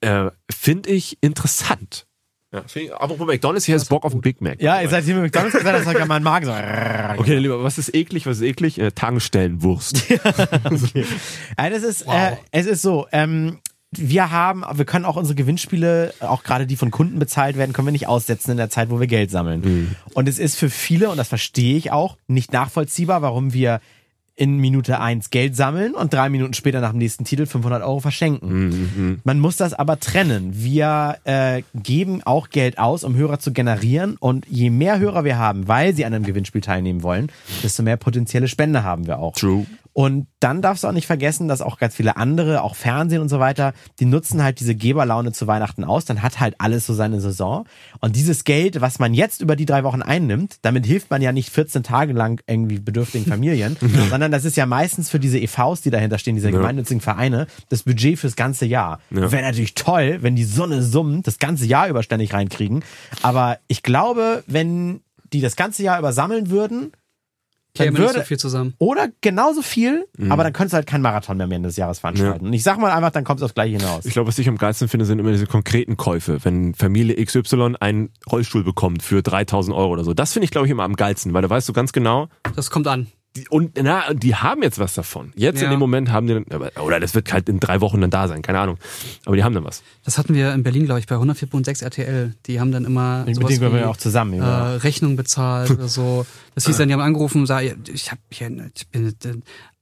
[0.00, 2.05] äh, finde ich interessant.
[2.56, 4.60] Ja, ich, aber McDonalds hier ist Bock auf einen Big Mac.
[4.60, 6.52] Ja, ihr seid hier mit McDonalds gesagt, das hat mein Magen so.
[7.18, 8.78] Okay, lieber, was ist eklig, was ist eklig?
[8.78, 10.04] Äh, Tankstellenwurst.
[11.58, 13.58] Ja, das ist, äh, es ist so, ähm,
[13.90, 17.86] wir haben, wir können auch unsere Gewinnspiele, auch gerade die von Kunden bezahlt werden, können
[17.86, 19.96] wir nicht aussetzen in der Zeit, wo wir Geld sammeln.
[20.12, 23.80] Und es ist für viele, und das verstehe ich auch, nicht nachvollziehbar, warum wir
[24.36, 28.00] in Minute eins Geld sammeln und drei Minuten später nach dem nächsten Titel 500 Euro
[28.00, 29.20] verschenken.
[29.24, 30.50] Man muss das aber trennen.
[30.52, 35.38] Wir äh, geben auch Geld aus, um Hörer zu generieren und je mehr Hörer wir
[35.38, 37.32] haben, weil sie an einem Gewinnspiel teilnehmen wollen,
[37.62, 39.32] desto mehr potenzielle Spende haben wir auch.
[39.34, 39.64] True.
[39.96, 43.30] Und dann darfst du auch nicht vergessen, dass auch ganz viele andere, auch Fernsehen und
[43.30, 46.04] so weiter, die nutzen halt diese Geberlaune zu Weihnachten aus.
[46.04, 47.64] Dann hat halt alles so seine Saison.
[48.00, 51.32] Und dieses Geld, was man jetzt über die drei Wochen einnimmt, damit hilft man ja
[51.32, 53.78] nicht 14 Tage lang irgendwie bedürftigen Familien,
[54.10, 57.84] sondern das ist ja meistens für diese EVs, die dahinter stehen, diese gemeinnützigen Vereine, das
[57.84, 59.00] Budget fürs ganze Jahr.
[59.08, 59.32] Ja.
[59.32, 62.84] Wäre natürlich toll, wenn die Sonne summt, das ganze Jahr über ständig reinkriegen.
[63.22, 65.00] Aber ich glaube, wenn
[65.32, 66.92] die das ganze Jahr über sammeln würden,
[67.76, 68.74] dann käme nicht würde, so viel zusammen.
[68.78, 71.98] oder genauso viel, aber dann könntest du halt keinen Marathon mehr am Ende des Jahres
[72.00, 72.46] veranstalten.
[72.46, 74.04] Und ich sag mal einfach, dann kommt es aufs Gleiche hinaus.
[74.04, 76.38] Ich glaube, was ich am geilsten finde, sind immer diese konkreten Käufe.
[76.44, 80.14] Wenn Familie XY einen Rollstuhl bekommt für 3000 Euro oder so.
[80.14, 82.70] Das finde ich, glaube ich, immer am geilsten, weil da weißt du ganz genau, Das
[82.70, 83.06] kommt an.
[83.50, 85.32] Und na, die haben jetzt was davon.
[85.36, 85.70] Jetzt in Ja.
[85.70, 86.34] dem Moment haben die,
[86.80, 88.78] oder das wird halt in drei Wochen dann da sein, keine Ahnung.
[89.24, 89.82] Aber die haben dann was.
[90.04, 92.34] Das hatten wir in Berlin, glaube ich, bei 104.6 RTL.
[92.46, 94.34] Die haben dann immer Mit sowas denen wir wie, ja auch zusammen.
[94.34, 94.76] äh, ja.
[94.76, 96.26] Rechnung bezahlt oder so.
[96.54, 99.14] Das hieß dann, die haben angerufen und sagen, ich hab hier, ich bin,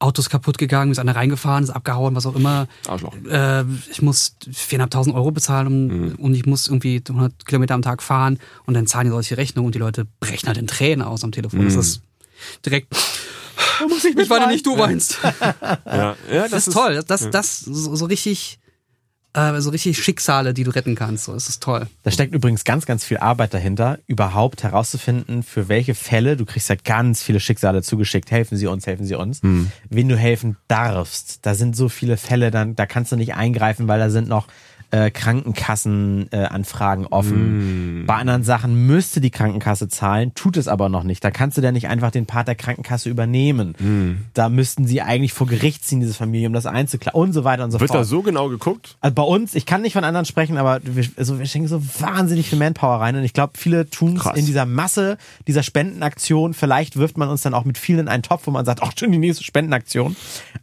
[0.01, 2.67] Autos kaputt gegangen, ist einer reingefahren, ist abgehauen, was auch immer.
[2.89, 3.15] Arschloch.
[3.31, 8.03] Äh, ich muss 4.500 Euro bezahlen um, und ich muss irgendwie 100 Kilometer am Tag
[8.03, 11.23] fahren und dann zahlen die solche Rechnungen und die Leute brechen halt in Tränen aus
[11.25, 11.65] am Telefon.
[11.65, 12.03] Das ist
[12.65, 12.95] direkt,
[13.89, 15.19] muss ich, ich weine nicht, du weinst.
[15.87, 17.03] Ja, ja Das, ist toll.
[17.07, 18.59] Das, das, so, so richtig,
[19.35, 21.25] äh, so richtig Schicksale, die du retten kannst.
[21.25, 21.87] So, das ist toll.
[22.03, 26.69] Da steckt übrigens ganz, ganz viel Arbeit dahinter, überhaupt herauszufinden, für welche Fälle, du kriegst
[26.69, 29.41] ja ganz viele Schicksale zugeschickt, helfen sie uns, helfen sie uns,
[29.89, 31.41] wen du helfen darfst.
[31.43, 34.47] Da sind so viele Fälle, dann, da kannst du nicht eingreifen, weil da sind noch
[34.95, 38.05] äh, Krankenkassenanfragen äh, offen.
[38.07, 41.25] Bei anderen Sachen müsste die Krankenkasse zahlen, tut es aber noch nicht.
[41.25, 44.25] Da kannst du dann nicht einfach den Part der Krankenkasse übernehmen.
[44.35, 47.65] Da müssten sie eigentlich vor Gericht ziehen, diese Familie, um das einzuklagen und so weiter
[47.65, 48.01] und so Wird fort.
[48.01, 48.97] da so genau geguckt?
[49.01, 51.83] Also bei uns, ich kann nicht von anderen sprechen, aber wir, also wir schenken so
[51.99, 55.19] wahnsinnig viel Manpower rein und ich glaube, viele tun es in dieser Masse
[55.49, 56.55] dieser Spendenaktion.
[56.55, 58.93] Vielleicht wirft man uns dann auch mit vielen in einen Topf, wo man sagt, ach,
[58.99, 60.15] schon die nächste Spendenaktion.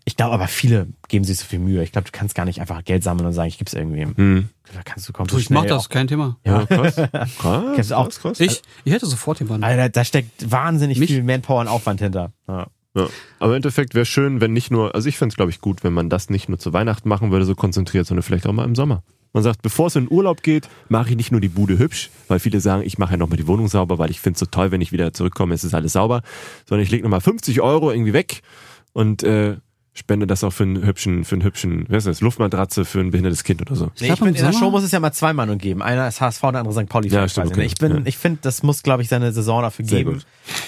[0.06, 1.84] Ich glaube aber, viele geben sich so viel Mühe.
[1.84, 4.50] Ich glaube, du kannst gar nicht einfach Geld sammeln und sagen, ich gebe es irgendwem.
[4.74, 6.38] Da kannst du kommst Du, ich mach das, kein Thema.
[6.44, 6.96] Ja, krass.
[7.38, 8.40] krass, auch- krass, krass.
[8.40, 9.64] Ich, ich hätte sofort jemanden.
[9.64, 11.12] Alter, da steckt wahnsinnig Mich?
[11.12, 12.32] viel Manpower und Aufwand hinter.
[12.48, 12.68] Ja.
[12.96, 13.08] Ja.
[13.40, 15.84] Aber im Endeffekt wäre schön, wenn nicht nur, also ich fände es glaube ich gut,
[15.84, 18.66] wenn man das nicht nur zu Weihnachten machen würde, so konzentriert, sondern vielleicht auch mal
[18.66, 19.04] im Sommer.
[19.34, 22.10] Man sagt, bevor es in den Urlaub geht, mache ich nicht nur die Bude hübsch,
[22.28, 24.46] weil viele sagen, ich mache ja nochmal die Wohnung sauber, weil ich finde es so
[24.46, 26.22] toll, wenn ich wieder zurückkomme, es ist alles sauber,
[26.68, 28.42] sondern ich lege nochmal 50 Euro irgendwie weg
[28.92, 29.56] und äh,
[29.94, 33.12] spende das auch für einen hübschen, für einen hübschen, wer ist das, Luftmatratze für ein
[33.12, 33.86] behindertes Kind oder so.
[33.86, 35.82] Nee, ich glaub, bin, im in der Show muss es ja mal zwei Meinungen geben.
[35.82, 36.88] Einer ist HSV, der andere St.
[36.88, 37.10] Pauli.
[37.10, 37.64] Ja, stimmt, okay.
[37.66, 38.02] Ich bin, Ja.
[38.06, 40.22] ich finde, das muss, glaube ich, seine Saison dafür geben,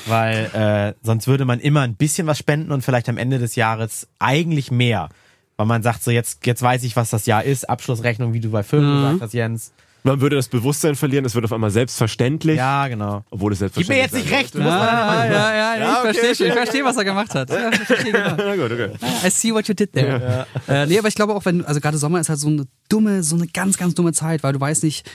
[0.07, 3.55] weil äh, sonst würde man immer ein bisschen was spenden und vielleicht am Ende des
[3.55, 5.07] Jahres eigentlich mehr,
[5.55, 7.69] weil man sagt so jetzt, jetzt weiß ich, was das Jahr ist.
[7.69, 9.71] Abschlussrechnung, wie du bei Filmen gesagt hast, Jens.
[10.03, 13.23] Man würde das Bewusstsein verlieren, es wird auf einmal selbstverständlich, Ja, genau.
[13.29, 14.53] obwohl es Gib mir selbstverständlich jetzt nicht recht.
[14.55, 16.45] Du musst mal Ja, ja, ja, Ja, ich okay, verstehe schon.
[16.47, 16.61] Ich okay.
[16.61, 17.49] verstehe, was er gemacht hat.
[17.53, 17.69] Ja,
[18.03, 18.35] genau.
[18.37, 18.89] Na gut, okay.
[19.25, 20.45] I see what you did there.
[20.67, 23.23] Äh, nee, aber ich glaube auch, wenn, also gerade Sommer ist halt so eine dumme,
[23.23, 25.09] so eine ganz, ganz dumme Zeit, weil du weißt nicht,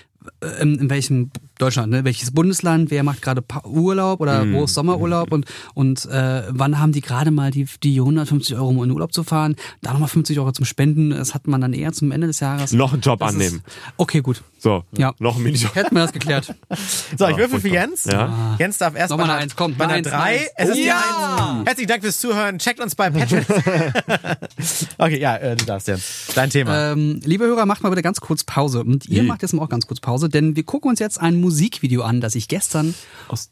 [0.60, 5.32] in, in welchem Deutschland, ne, welches Bundesland, wer macht gerade Urlaub oder wo ist Sommerurlaub
[5.32, 9.12] und, und äh, wann haben die gerade mal die, die 150 Euro, um in Urlaub
[9.12, 12.28] zu fahren, da nochmal 50 Euro zum Spenden, das hat man dann eher zum Ende
[12.28, 12.72] des Jahres.
[12.72, 13.62] Noch einen Job Das ist- annehmen.
[13.96, 14.42] Okay, gut.
[14.60, 15.14] So, Ja.
[15.18, 15.74] noch ein Minijob.
[15.74, 16.54] Hätten wir das geklärt.
[17.16, 17.68] So, ich würfel für.
[17.68, 18.04] Jens.
[18.04, 18.56] Ja.
[18.58, 20.38] Jens darf erst eine einer- Eins, komm, bei einer eine Eins, drei.
[20.40, 20.50] Eins.
[20.56, 21.56] Es ist die Ja!
[21.58, 21.66] Eins.
[21.68, 22.58] Herzlichen Dank fürs Zuhören.
[22.58, 23.44] Checkt uns bei Patreon.
[24.98, 26.26] okay, ja, äh, du darfst Jens.
[26.34, 26.92] Dein Thema.
[26.92, 28.80] Ähm, liebe Hörer, macht mal bitte ganz kurz Pause.
[28.84, 29.28] Und ihr Je.
[29.28, 32.20] macht jetzt mal auch ganz kurz Pause, denn wir gucken uns jetzt ein Musikvideo an,
[32.20, 32.94] das ich gestern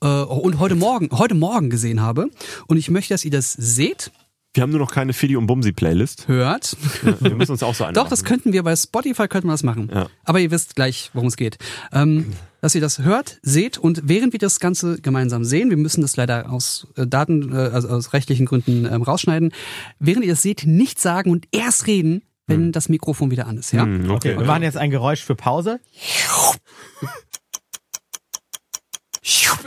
[0.03, 2.29] äh, und heute Morgen, heute Morgen gesehen habe.
[2.67, 4.11] Und ich möchte, dass ihr das seht,
[4.55, 6.29] Wir haben nur noch keine Fidi und Bumsi Playlist.
[6.29, 6.77] hört.
[7.21, 9.63] Wir müssen uns auch so eine Doch, das könnten wir bei Spotify könnten wir das
[9.63, 9.91] machen.
[9.95, 10.09] Ja.
[10.25, 11.59] Aber ihr wisst gleich, worum es geht.
[11.93, 16.01] Ähm, dass ihr das hört, seht und während wir das Ganze gemeinsam sehen, wir müssen
[16.01, 19.53] das leider aus äh, Daten, äh, also aus rechtlichen Gründen ähm, rausschneiden,
[20.01, 23.73] während ihr das seht, nichts sagen und erst reden, wenn das Mikrofon wieder an ist,
[23.73, 23.83] ja?
[23.83, 24.31] Hm, okay.
[24.33, 25.81] Okay, wir machen jetzt ein Geräusch für Pause.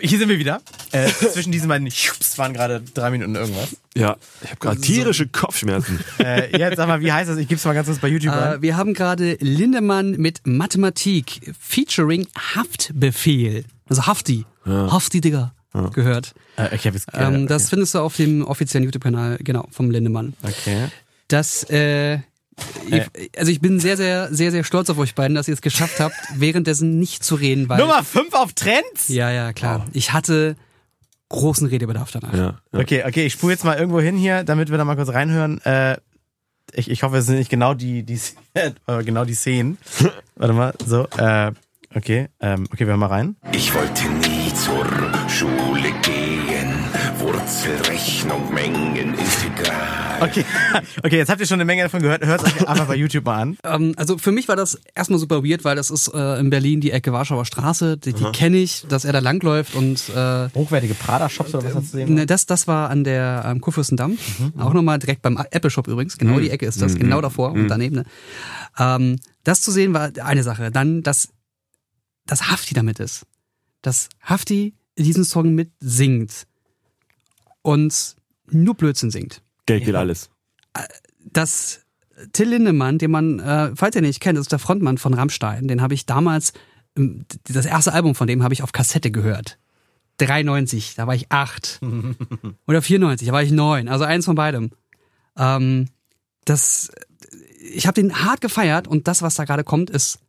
[0.02, 0.62] Hier sind wir wieder.
[0.94, 3.76] Äh, zwischen diesen beiden Schups waren gerade drei Minuten irgendwas.
[3.96, 6.00] Ja, ich habe gerade tierische Kopfschmerzen.
[6.20, 7.38] Äh, jetzt sag mal, wie heißt das?
[7.38, 8.62] Ich gib's mal ganz kurz bei YouTube Äh, an.
[8.62, 13.66] wir haben gerade Lindemann mit Mathematik featuring Haftbefehl.
[13.90, 14.46] Also Hafti.
[14.66, 15.54] Hafti, Digga.
[15.94, 16.34] Gehört.
[16.58, 19.92] Äh, ich hab jetzt, äh, Ähm, das findest du auf dem offiziellen YouTube-Kanal, genau, vom
[19.92, 20.34] Lindemann.
[20.44, 20.88] okay.
[21.28, 22.20] Das, äh,
[22.90, 23.06] ihr,
[23.38, 26.00] also ich bin sehr, sehr, sehr, sehr stolz auf euch beiden, dass ihr es geschafft
[26.00, 27.80] habt, währenddessen nicht zu reden, weil.
[27.80, 29.08] Nummer 5 auf Trends?
[29.08, 29.86] Ja, ja, klar.
[29.94, 30.56] Ich hatte
[31.30, 32.34] großen Redebedarf danach.
[32.34, 32.80] Ja, ja.
[32.80, 35.62] Okay, okay, ich spule jetzt mal irgendwo hin hier, damit wir da mal kurz reinhören.
[35.62, 35.98] Äh,
[36.74, 38.20] ich, ich hoffe, es sind nicht genau die, die
[38.88, 39.78] genau die Szenen.
[40.36, 41.52] Warte mal, so, äh,
[41.96, 43.36] okay, ähm, okay, wir hören mal rein.
[43.54, 44.86] Ich wollte nie zur
[45.30, 46.79] Schule gehen.
[47.18, 50.22] Wurzelrechnung, Mengen, Integral.
[50.22, 50.46] Okay,
[51.04, 52.26] okay, jetzt habt ihr schon eine Menge davon gehört.
[52.26, 53.58] Hört euch einfach bei YouTube mal an.
[53.64, 56.82] Ähm, also für mich war das erstmal super weird, weil das ist äh, in Berlin
[56.82, 60.94] die Ecke Warschauer Straße, die, die kenne ich, dass er da langläuft und äh, Hochwertige
[60.94, 62.14] Prada-Shops oder was hast du gesehen?
[62.14, 64.18] ne, das, das war an der ähm, Kurfürstendamm,
[64.58, 67.68] auch nochmal direkt beim Apple Shop übrigens, genau die Ecke ist das, genau davor und
[67.68, 67.98] daneben.
[67.98, 68.06] Ne?
[68.78, 70.72] Ähm, das zu sehen war eine Sache.
[70.72, 71.30] Dann, dass,
[72.26, 73.26] dass Hafti damit ist.
[73.82, 76.46] Dass Hafti diesen Song mit singt
[77.62, 78.16] und
[78.50, 79.42] nur Blödsinn singt.
[79.66, 80.30] Geld geht alles.
[81.32, 81.82] dass
[82.34, 85.68] Till Lindemann, den man, äh, falls ihr nicht kennt, das ist der Frontmann von Rammstein,
[85.68, 86.54] den habe ich damals,
[86.96, 89.58] das erste Album von dem habe ich auf Kassette gehört.
[90.18, 91.80] 93, da war ich acht.
[92.68, 93.88] Oder 94, da war ich neun.
[93.88, 94.72] Also eins von beidem.
[95.38, 95.88] Ähm,
[96.44, 96.92] das,
[97.74, 100.20] ich habe den hart gefeiert und das, was da gerade kommt, ist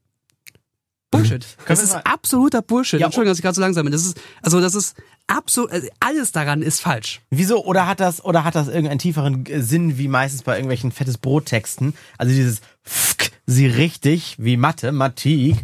[1.10, 1.44] Bullshit.
[1.66, 3.00] Das wir ist absoluter Bullshit.
[3.00, 3.92] Ja, Entschuldigung, dass ich gerade so langsam bin.
[3.92, 4.96] Das ist, also das ist
[5.26, 7.20] absolut, also alles daran ist falsch.
[7.30, 7.64] Wieso?
[7.64, 11.94] Oder hat das, oder hat das irgendeinen tieferen Sinn, wie meistens bei irgendwelchen fettes Brottexten?
[12.16, 15.56] Also dieses Fk, sie richtig, wie Mathe, Mathematik.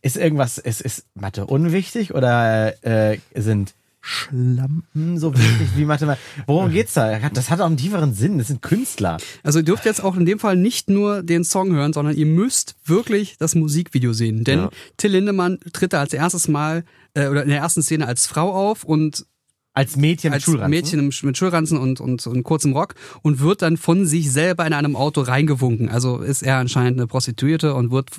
[0.00, 6.22] Ist irgendwas, ist, ist Mathe unwichtig oder äh, sind Schlampen so wichtig wie Mathematik?
[6.46, 7.18] Worum geht's da?
[7.30, 8.38] Das hat auch einen tieferen Sinn.
[8.38, 9.18] Das sind Künstler.
[9.42, 12.26] Also ihr dürft jetzt auch in dem Fall nicht nur den Song hören, sondern ihr
[12.26, 14.44] müsst wirklich das Musikvideo sehen.
[14.44, 14.70] Denn Ja.
[14.96, 16.84] Till Lindemann tritt da als erstes Mal
[17.14, 19.26] äh, oder in der ersten Szene als Frau auf und
[19.74, 20.70] Als Mädchen mit als Schulranzen.
[20.70, 24.72] Mädchen mit Schulranzen und, und, und kurzem Rock und wird dann von sich selber in
[24.72, 25.88] einem Auto reingewunken.
[25.88, 28.10] Also ist er anscheinend eine Prostituierte und wird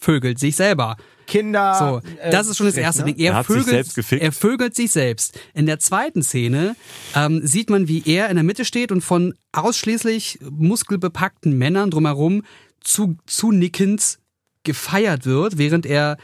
[0.00, 0.96] vögelt sich selber.
[1.26, 1.74] Kinder.
[2.02, 3.12] So, äh, das ist schon das erste ne?
[3.14, 3.24] Ding.
[3.24, 4.22] Er, Er hat sich vögelt, selbst gefickt.
[4.22, 5.38] er vögelt sich selbst.
[5.54, 6.74] In der zweiten Szene
[7.14, 12.42] ähm, sieht man, wie er in der Mitte steht und von ausschließlich muskelbepackten Männern drumherum
[12.80, 14.18] zu, zu nickend
[14.64, 16.16] gefeiert wird, während er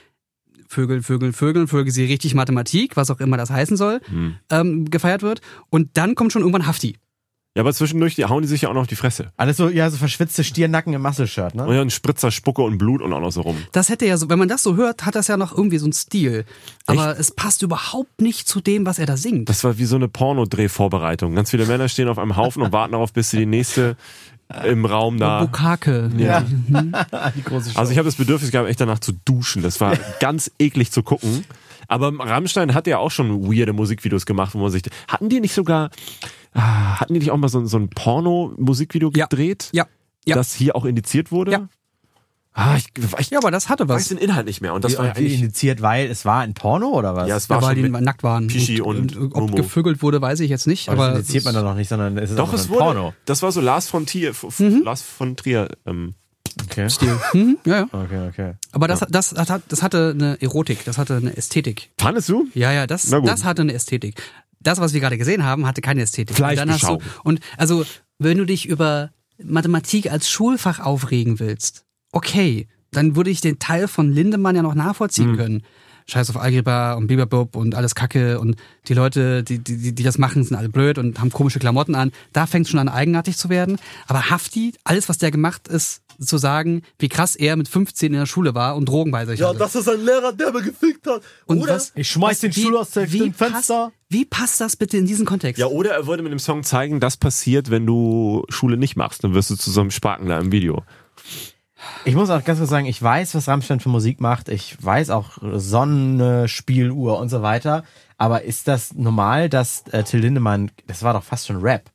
[0.68, 4.34] Vögel, Vögel, Vögel, Vögel sie richtig Mathematik, was auch immer das heißen soll, Hm.
[4.50, 5.40] ähm, gefeiert wird.
[5.70, 6.96] Und dann kommt schon irgendwann Hafti.
[7.56, 9.32] Ja, aber zwischendurch die hauen die sich ja auch noch auf die Fresse.
[9.38, 11.64] Alles so, ja, so verschwitzte Stiernacken im Muscle-Shirt, ne?
[11.64, 13.56] Und ja, ein Spritzer Spucke und Blut und auch noch so rum.
[13.72, 15.86] Das hätte ja so, wenn man das so hört, hat das ja noch irgendwie so
[15.86, 16.44] einen Stil.
[16.84, 19.48] Aber es passt überhaupt nicht zu dem, was er da singt.
[19.48, 21.34] Das war wie so eine Pornodrehvorbereitung.
[21.34, 23.96] Ganz viele Männer stehen auf einem Haufen und warten darauf, bis sie die nächste
[24.62, 25.42] im Raum da.
[25.42, 26.10] Bukake.
[26.18, 26.44] Ja.
[27.34, 27.78] Die große Show.
[27.78, 29.62] Also ich habe das Bedürfnis gehabt, echt danach zu duschen.
[29.62, 31.44] Das war ganz eklig zu gucken.
[31.88, 34.82] Aber Rammstein hat ja auch schon weirde Musikvideos gemacht, wo man sich.
[35.08, 35.90] Hatten die nicht sogar.
[36.56, 39.26] Ah, Hatten die nicht auch mal so, so ein Porno-Musikvideo Ja.
[39.26, 39.68] gedreht?
[39.72, 39.86] Ja.
[40.26, 40.34] Ja.
[40.36, 41.52] Das hier auch indiziert wurde?
[41.52, 41.68] Ja.
[42.58, 42.86] Ah, ich,
[43.18, 44.08] ich Ja, aber das hatte weiß was.
[44.08, 44.72] den Inhalt nicht mehr.
[44.72, 45.40] Und das wie, war wie eigentlich.
[45.42, 47.28] indiziert, weil es war ein Porno oder was?
[47.28, 48.46] Ja, es Ja, war weil schon die nackt waren.
[48.46, 49.54] Pischi und ob Momo.
[49.56, 50.88] gevögelt wurde, weiß ich jetzt nicht.
[50.88, 52.78] aber Aber das indiziert man doch noch nicht, sondern es ist Doch, es ein wurde.
[52.80, 53.14] Porno.
[53.26, 54.32] Das war so Lars von Trier.
[54.58, 54.82] Mhm.
[54.84, 55.68] Lars von Trier.
[55.84, 56.14] Ähm,
[56.62, 56.88] Okay.
[56.88, 57.14] Stil.
[57.34, 57.82] Mhm, ja, ja.
[57.92, 58.52] Okay, okay.
[58.72, 61.90] Aber das, das, das, hat, das hatte eine Erotik, das hatte eine Ästhetik.
[62.00, 62.46] fandest du?
[62.54, 64.22] Ja, ja, das, das hatte eine Ästhetik.
[64.66, 66.38] Das, was wir gerade gesehen haben, hatte keine Ästhetik.
[66.38, 67.84] Und dann hast du, und also,
[68.18, 69.10] wenn du dich über
[69.42, 74.74] Mathematik als Schulfach aufregen willst, okay, dann würde ich den Teil von Lindemann ja noch
[74.74, 75.36] nachvollziehen Hm.
[75.36, 75.62] können.
[76.08, 78.54] Scheiß auf Algebra und Biberbub und alles Kacke und
[78.86, 82.12] die Leute, die, die, die- das machen, sind alle blöd und haben komische Klamotten an.
[82.32, 83.78] Da fängt es schon an, eigenartig zu werden.
[84.06, 88.20] Aber Hafti, alles, was der gemacht ist, zu sagen, wie krass er mit 15 in
[88.20, 89.64] der Schule war und Drogen bei sich hatte.
[89.78, 91.22] ist ein Lehrer, der mir gefickt hat.
[91.46, 93.90] Und oder, was, Ich schmeiß was- den Stuhl aus dem Fenster.
[94.08, 95.58] Wie passt das bitte in diesen Kontext?
[95.60, 99.24] Ja, oder er würde mit dem Song zeigen, das passiert, wenn du Schule nicht machst.
[99.24, 100.84] Dann wirst du zu so einem Sparkler im Video.
[102.04, 104.48] Ich muss auch ganz kurz sagen, ich weiß, was Rammstein für Musik macht.
[104.48, 107.84] Ich weiß auch Sonne, Spieluhr und so weiter.
[108.16, 111.90] Aber ist das normal, dass äh, Till Lindemann, das war doch fast schon Rap.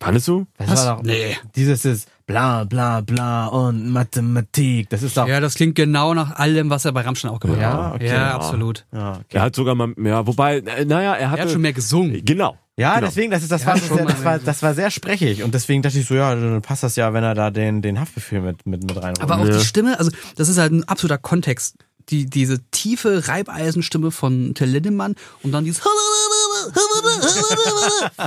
[0.00, 0.46] Fandest du?
[0.58, 1.36] Das war doch, Nee.
[1.56, 4.88] Dieses ist bla bla bla und Mathematik.
[4.90, 5.26] Das ist doch.
[5.26, 7.94] Ja, das klingt genau nach allem, was er bei Rammstein auch gemacht Ja, hat.
[7.96, 8.06] okay.
[8.06, 8.86] ja, absolut.
[8.92, 9.22] Ja, okay.
[9.30, 11.40] Er hat sogar mal, ja, wobei, äh, naja, er hatte.
[11.40, 12.24] Er hat schon mehr gesungen.
[12.24, 12.56] Genau.
[12.76, 13.06] Ja, Genau.
[13.08, 15.42] deswegen, das, ist, das, Ja, war schon sehr, das, war, das war sehr sprechig.
[15.42, 17.98] Und deswegen dachte ich so, ja, dann passt das ja, wenn er da den, den
[17.98, 19.58] Haftbefehl mit, mit, mit rein Aber auch Ja.
[19.58, 21.74] die Stimme, also das ist halt ein absoluter Kontext.
[22.10, 25.82] Die, diese tiefe Reibeisenstimme von Till Lindemann und dann dieses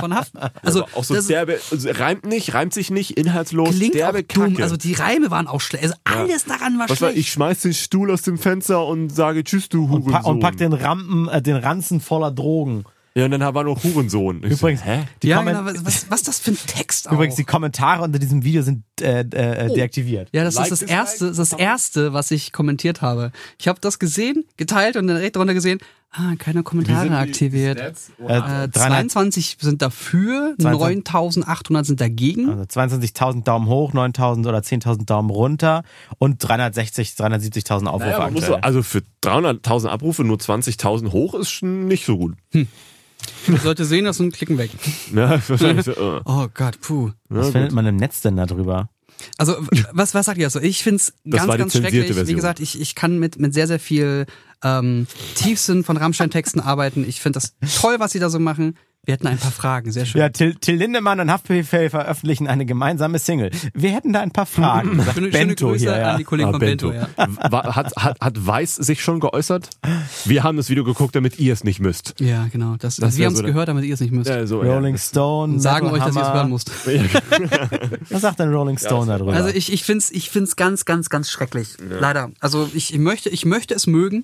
[0.00, 0.32] von Haft.
[0.62, 4.22] Also auch so das derbe, also reimt nicht, reimt sich nicht, inhaltslos, klingt auch derbe
[4.24, 4.50] dumm.
[4.50, 4.62] Kacke.
[4.62, 5.84] Also die Reime waren auch schlecht.
[5.84, 7.18] Also alles daran war Was war, schlecht.
[7.18, 10.12] ich schmeiß den Stuhl aus dem Fenster und sage Tschüss, du und, Hurensohn.
[10.12, 12.84] pa und packt den Rampen, äh, den Ranzen voller Drogen.
[13.14, 14.42] ja, und dann war noch Hurensohn.
[14.44, 15.04] Ich Übrigens, so, hä?
[15.22, 17.12] die ja, genau, was, was, das für ein Text auch.
[17.12, 19.74] Übrigens, die Kommentare unter diesem Video sind äh, äh, Oh.
[19.74, 20.28] deaktiviert.
[20.32, 21.36] Ja, das Like ist das erste, like.
[21.36, 23.30] das erste, was ich kommentiert habe.
[23.58, 25.78] Ich habe das gesehen, geteilt und dann direkt drunter gesehen,
[26.12, 27.78] ah, keine Kommentare aktiviert.
[27.78, 27.92] Äh,
[28.26, 31.04] Äh, 300 22 sind dafür, 22.
[31.04, 32.48] 9800 sind dagegen.
[32.50, 35.82] Also 22.000 Daumen hoch, 9.000 oder 10.000 Daumen runter
[36.18, 38.60] und 360, 370.000 Aufrufe Ja, man muss aktuell.
[38.60, 42.34] so, also für 300.000 Abrufe nur 20.000 hoch ist schon nicht so gut.
[42.52, 44.70] Ich sollte sehen das und klicken weg.
[45.14, 46.20] Ja, wahrscheinlich so, äh.
[46.24, 47.10] Oh Gott, puh.
[47.28, 48.88] Was findet man im Netz denn darüber?
[49.38, 49.54] Also,
[49.92, 50.58] was, was sagt ihr dazu?
[50.60, 52.10] Ich find's Das ganz, war die ganz zensierte schrecklich.
[52.10, 52.36] Wie Version.
[52.36, 54.26] gesagt, ich, ich kann mit, mit sehr, sehr viel
[54.62, 57.04] ähm, Tiefsinn von Rammstein-Texten arbeiten.
[57.08, 58.76] Ich finde das toll, was sie da so machen.
[59.04, 60.20] Wir hätten ein paar Fragen, sehr schön.
[60.20, 63.50] Ja, Till, Till Lindemann und Haftbefehl veröffentlichen eine gemeinsame Single.
[63.74, 64.94] Wir hätten da ein paar Fragen.
[65.02, 66.10] sagt Schöne, schöne Bento Grüße hier, ja.
[66.12, 66.92] an die Kollegen Ah, von Bento.
[66.92, 67.08] ja.
[67.50, 69.70] Wa- Hat, hat, hat Weiß sich schon geäußert?
[70.24, 72.14] Wir haben das Video geguckt, damit ihr es nicht müsst.
[72.20, 72.76] ja, genau.
[72.78, 74.30] Das, Das wir haben es so gehört, damit ihr es nicht müsst.
[74.30, 75.00] Ja, so, Rolling ja.
[75.00, 75.58] Stone.
[75.58, 76.70] Sagen Metal euch, dass ihr es hören müsst.
[78.10, 79.32] Was sagt denn Rolling Stone darüber?
[79.32, 81.76] Also ich, ich find's, ich find's ganz, ganz, ganz schrecklich.
[81.88, 82.30] Leider.
[82.38, 84.22] Also ich möchte, ich möchte es mögen,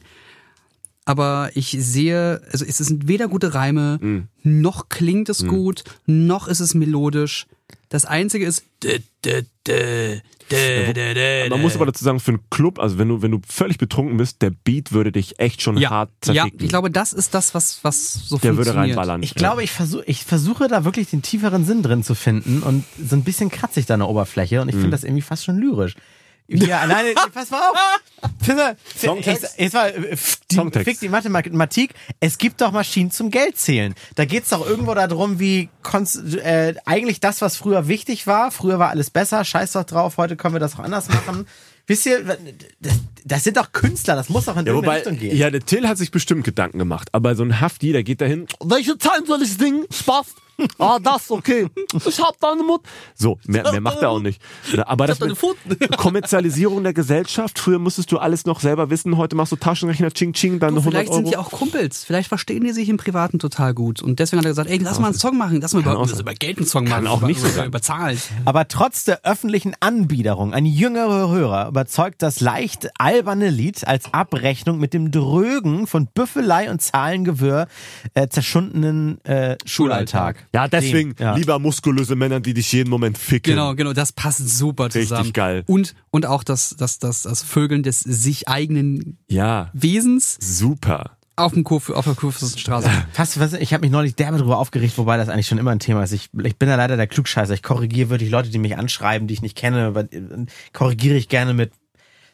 [1.08, 4.28] aber ich sehe, also es sind weder gute Reime, Mhm.
[4.42, 7.46] noch klingt es gut, noch ist es melodisch.
[7.88, 8.64] Das einzige ist.
[8.84, 12.98] dä, dä, dä, dä, dä, dä, Man muss aber dazu sagen, für einen Club, also
[12.98, 16.10] wenn du, wenn du völlig betrunken bist, der Beat würde dich echt schon ja, hart
[16.26, 16.60] ja, zerficken.
[16.62, 18.96] ich glaube, das ist das, was, was so der würde funktioniert.
[18.98, 19.22] reinballern.
[19.22, 22.84] Ich glaube, ich, versuch, ich versuche da wirklich den tieferen Sinn drin zu finden und
[23.04, 24.80] so ein bisschen kratzig da an der Oberfläche und ich Mhm.
[24.82, 25.94] finde das irgendwie fast schon lyrisch.
[26.48, 27.76] Ja, alleine, pass mal auf.
[28.96, 29.58] Songtext?
[29.74, 30.16] Mal, äh,
[30.50, 30.84] die, Songtext.
[30.88, 31.94] fick die Mathematik.
[32.20, 33.94] Es gibt doch Maschinen zum Geldzählen.
[34.14, 35.68] Da geht's doch irgendwo darum, wie
[36.42, 38.50] äh, eigentlich das, was früher wichtig war.
[38.50, 39.44] Früher war alles besser.
[39.44, 40.16] Scheiß doch drauf.
[40.16, 41.46] Heute können wir das auch anders machen.
[41.86, 42.24] Wisst ihr,
[42.80, 42.94] das,
[43.24, 44.16] das sind doch Künstler.
[44.16, 45.36] Das muss doch in ja, wobei, Richtung gehen.
[45.36, 48.46] ja, der Till hat sich bestimmt Gedanken gemacht, aber so ein Hafti, der geht dahin,
[48.64, 49.84] welche Zahlen soll ich singen?
[49.90, 50.34] Spaß.
[50.78, 51.68] Ah, das, okay.
[52.04, 52.80] Ich hab deine Mut.
[53.14, 54.42] So, mehr, mehr macht er auch nicht.
[54.86, 55.36] Aber das mit
[55.96, 60.32] Kommerzialisierung der Gesellschaft, früher musstest du alles noch selber wissen, heute machst du Taschenrechner, ching,
[60.32, 61.16] ching, dann Du, 100 vielleicht Euro.
[61.16, 62.02] sind die auch Kumpels.
[62.04, 64.02] Vielleicht verstehen die sich im Privaten total gut.
[64.02, 65.60] Und deswegen hat er gesagt, ey, lass mal einen Song machen.
[65.60, 67.06] Lass mal über, auch über, Geld einen Song machen.
[67.06, 67.66] auch über, nicht so über, sein.
[67.68, 68.20] über Zahlen.
[68.44, 74.78] Aber trotz der öffentlichen Anbiederung an jüngere Hörer überzeugt das leicht alberne Lied als Abrechnung
[74.78, 77.66] mit dem drögen von Büffelei und Zahlengewirr
[78.12, 80.46] äh, zerschundenen äh, Schulalltag.
[80.54, 81.34] Ja, deswegen ja.
[81.34, 83.54] lieber muskulöse Männer, die dich jeden Moment ficken.
[83.54, 85.32] Genau, genau, das passt super Richtig zusammen.
[85.32, 85.64] geil.
[85.66, 91.16] Und, und auch das, das, das, das Vögeln des sich eigenen Ja, Wesens super.
[91.36, 92.90] auf, dem Kurf, auf der Kurfürstenstraße.
[93.12, 95.78] Fast, was, ich habe mich neulich derbe darüber aufgeregt, wobei das eigentlich schon immer ein
[95.78, 96.12] Thema ist.
[96.12, 97.54] Ich, ich bin ja leider der Klugscheißer.
[97.54, 100.44] Ich korrigiere wirklich Leute, die mich anschreiben, die ich nicht kenne, aber, äh,
[100.74, 101.72] korrigiere ich gerne mit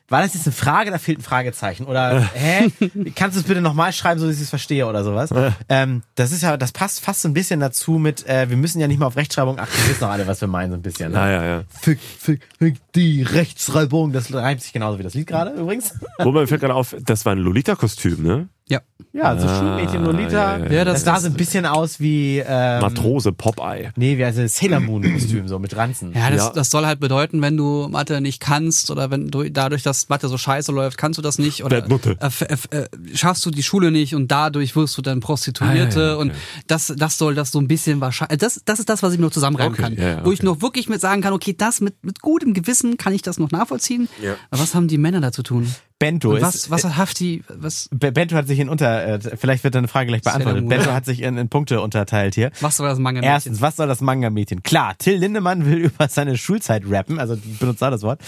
[0.09, 1.87] war das jetzt eine Frage, da fehlt ein Fragezeichen?
[1.87, 2.71] Oder hä?
[3.15, 5.31] Kannst du es bitte nochmal schreiben, so dass ich es verstehe oder sowas?
[5.69, 8.81] Ähm, das ist ja, das passt fast so ein bisschen dazu mit, äh, wir müssen
[8.81, 10.83] ja nicht mal auf Rechtschreibung achten, wir wissen doch alle, was wir meinen, so ein
[10.83, 11.13] bisschen.
[11.13, 11.19] Ne?
[11.19, 11.65] Ja, ja, ja.
[11.69, 14.13] Fick, fick, fick die Rechtschreibung.
[14.13, 15.95] Das reimt sich genauso wie das Lied gerade übrigens.
[16.19, 18.49] Wobei mir fällt gerade auf, das war ein Lolita-Kostüm, ne?
[18.67, 18.81] Ja.
[19.13, 20.59] Ja, so Schulmädchen Lolita.
[20.59, 20.85] ja, ja, ja.
[20.85, 23.91] das, das- sah so ein bisschen aus wie ähm, Matrose, Popeye.
[23.95, 26.13] Nee, wie also Sailor Moon Kostüm so mit Ranzen.
[26.15, 26.51] Ja, das, Ja.
[26.51, 30.29] das soll halt bedeuten, wenn du Mathe nicht kannst oder wenn du dadurch, dass Mathe
[30.29, 33.91] so scheiße läuft, kannst du das nicht oder äh, äh, äh, schaffst du die Schule
[33.91, 36.23] nicht und dadurch wirst du dann Prostituierte Ah, ja, ja, okay.
[36.23, 36.33] und
[36.67, 39.31] das, das soll das so ein bisschen wahrscheinlich, das, das ist das, was ich noch
[39.31, 39.93] zusammenreimen Okay, kann.
[39.97, 40.47] ja, ja, Wo ich okay.
[40.47, 43.51] noch wirklich mit sagen kann, okay, das mit, mit gutem Gewissen kann ich das noch
[43.51, 44.09] nachvollziehen.
[44.23, 44.35] Ja.
[44.51, 45.73] Aber was haben die Männer da zu tun?
[45.99, 49.19] Bento Und ist, was, was hat Hafti, was, Be- Bento hat sich in unter, äh,
[49.37, 50.69] vielleicht wird deine Frage gleich beantwortet.
[50.69, 52.51] Bento hat sich in, in Punkte unterteilt hier.
[52.61, 54.63] was soll das Manga Erstens, was soll das Manga-Mädchen?
[54.63, 58.21] Klar, Till Lindemann will über seine Schulzeit rappen, also benutzt da das Wort.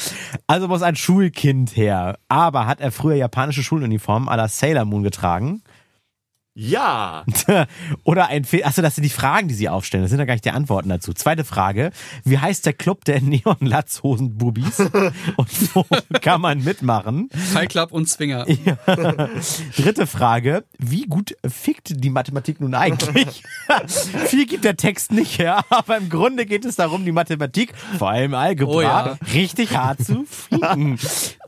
[0.47, 2.19] Also muss ein Schulkind her.
[2.29, 5.62] Aber hat er früher japanische Schuluniformen à la Sailor Moon getragen?
[6.59, 7.24] Ja.
[8.04, 8.62] Oder ein Film.
[8.64, 10.02] Achso, das sind die Fragen, die sie aufstellen.
[10.02, 11.12] Das sind ja gar nicht die Antworten dazu.
[11.12, 11.90] Zweite Frage.
[12.24, 14.80] Wie heißt der Club der Neon-Latzhosen-Bubis?
[15.36, 15.84] Und wo
[16.22, 17.28] kann man mitmachen?
[17.52, 18.46] Fight Club und Zwinger.
[19.76, 20.64] Dritte Frage.
[20.78, 23.42] Wie gut fickt die Mathematik nun eigentlich?
[24.26, 28.11] Viel gibt der Text nicht her, aber im Grunde geht es darum, die Mathematik, vor
[28.11, 29.18] allem Algebra, Oh ja.
[29.34, 30.98] richtig hart zu ficken.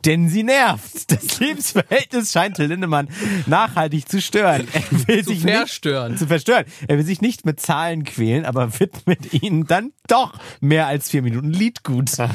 [0.04, 1.11] Denn sie nervt.
[1.11, 3.09] Das Lebensverhältnis scheint Till Lindemann
[3.46, 4.68] nachhaltig zu stören.
[5.07, 6.16] Er will Zu sich nicht verstören.
[6.16, 6.64] zu verstören.
[6.86, 11.22] Er will sich nicht mit Zahlen quälen, aber widmet ihnen dann doch mehr als vier
[11.22, 12.11] Minuten Liedgut.
[12.11, 12.26] Sehr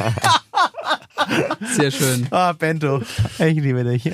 [1.92, 2.28] schön.
[2.32, 3.02] Ah, Bento,
[3.40, 4.10] ich liebe dich.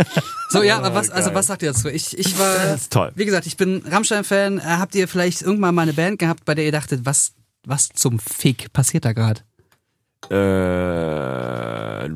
[0.49, 1.89] So, ja, aber was, also was sagt ihr dazu?
[1.89, 3.11] Ich, ich war, Das ist toll.
[3.15, 4.59] wie gesagt, ich bin Rammstein-Fan.
[4.59, 7.33] Äh, Habt ihr vielleicht irgendwann mal eine Band gehabt, bei der ihr dachtet, was,
[7.65, 9.41] was zum Fick passiert da gerade?
[10.29, 12.09] Äh,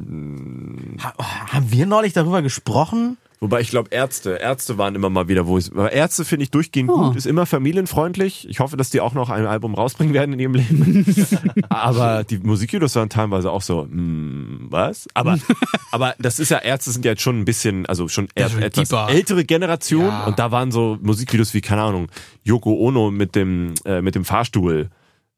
[1.03, 1.13] Ha-
[1.53, 3.17] Haben wir neulich darüber gesprochen?
[3.43, 6.51] Wobei ich glaube Ärzte, Ärzte waren immer mal wieder, wo ich, aber Ärzte finde ich
[6.51, 8.47] durchgehend gut, ist immer familienfreundlich.
[8.49, 11.05] Ich hoffe, dass die auch noch ein Album rausbringen werden in ihrem Leben.
[11.69, 15.07] aber die Musikvideos waren teilweise auch so, hm, was?
[15.13, 15.37] Aber,
[15.91, 18.89] aber das ist ja, Ärzte sind ja jetzt schon ein bisschen, also schon schon etwas
[18.89, 19.09] deeper.
[19.09, 20.23] ältere Generation Ja.
[20.25, 22.07] und da waren so Musikvideos wie, keine Ahnung,
[22.43, 24.89] Yoko Ono mit dem, äh, mit dem Fahrstuhl.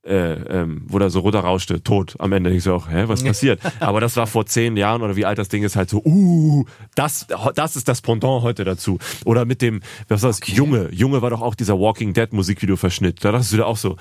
[0.08, 2.52] Äh, ähm, wo da so runterrauschte, tot am Ende.
[2.52, 3.60] Ich so auch, hä, was passiert?
[3.80, 6.64] Aber das war vor zehn Jahren oder wie alt das Ding ist, halt so, uh,
[6.94, 7.26] das,
[7.56, 9.00] das ist das Pendant heute dazu.
[9.26, 10.90] Oder mit dem, was war das, Junge.
[10.92, 13.26] Junge war doch auch dieser Walking Dead Musikvideo-Verschnitt.
[13.26, 13.98] Da dachtest du da auch so,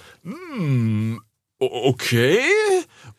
[1.59, 2.38] o- okay.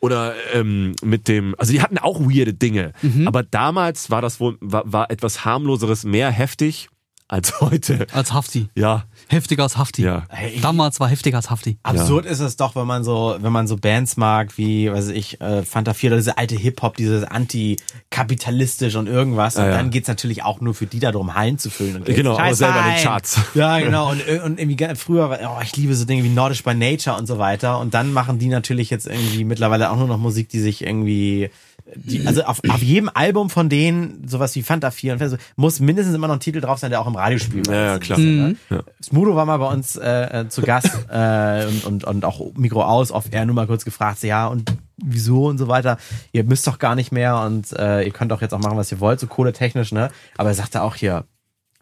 [0.00, 2.92] Oder ähm, mit dem, also die hatten auch weirde Dinge.
[3.24, 6.88] Aber damals war das wohl, war, war etwas harmloseres mehr heftig
[7.28, 8.06] als heute.
[8.12, 8.68] Als Hafti.
[8.76, 10.02] Ja, Heftiger als Hafti.
[10.02, 10.24] Ja.
[10.28, 11.78] Hey, Damals war heftiger als Hafti.
[11.82, 15.40] Absurd ist es doch, wenn man so, wenn man so Bands mag, wie, weiß ich,
[15.40, 19.56] äh, Fanta 4 oder diese alte Hip-Hop, dieses anti-kapitalistisch und irgendwas.
[19.56, 19.76] Und Ja, ja.
[19.76, 21.96] dann geht's natürlich auch nur für die darum, Hallen zu füllen.
[21.96, 23.02] Und Genau, zu aber selber in den.
[23.02, 23.40] Charts.
[23.54, 24.10] Ja, genau.
[24.16, 27.26] Und, und irgendwie früher, war- oh, ich liebe so Dinge wie Nordisch by Nature und
[27.26, 27.78] so weiter.
[27.80, 31.50] Und dann machen die natürlich jetzt irgendwie mittlerweile auch nur noch Musik, die sich irgendwie
[31.94, 35.78] die, also auf, auf jedem Album von denen, sowas wie Fanta 4 und so, muss
[35.80, 37.68] mindestens immer noch ein Titel drauf sein, der auch im Radio spielt.
[37.68, 38.18] Ja, ja, klar.
[38.18, 38.56] Ne?
[39.02, 42.82] Smudo war mal bei uns äh, äh, zu Gast äh, und, und, und auch Mikro
[42.82, 45.98] aus, auf er nur mal kurz gefragt, so, ja, und wieso und so weiter.
[46.32, 48.90] Ihr müsst doch gar nicht mehr und äh, ihr könnt doch jetzt auch machen, was
[48.90, 50.10] ihr wollt, so kohletechnisch, ne?
[50.36, 51.24] Aber er sagte auch hier,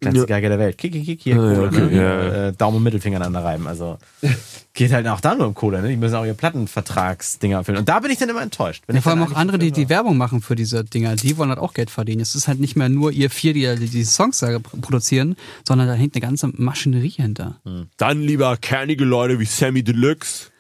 [0.05, 0.79] kleinste Geige der Welt.
[0.79, 1.97] Kick, kick, kick, hier, Ja, ja, Kohle, okay, ne?
[1.97, 2.49] ja, ja.
[2.49, 3.67] Äh, Daumen und Mittelfinger aneinander reiben.
[3.67, 3.99] Also
[4.75, 5.89] geht halt auch da nur um Kohle, ne?
[5.89, 7.79] Die müssen auch ihre Plattenvertragsdinger erfüllen.
[7.79, 8.85] Und da bin ich dann immer enttäuscht.
[8.87, 11.51] Wenn Ja, vor allem auch andere, die die Werbung machen für diese Dinger, die wollen
[11.51, 12.21] halt auch Geld verdienen.
[12.21, 15.37] Es ist halt nicht mehr nur ihr vier, die die, Songs da produzieren,
[15.67, 17.61] sondern da hängt eine ganze Maschinerie hinter.
[17.97, 20.51] Dann lieber kernige Leute wie Sammy Deluxe.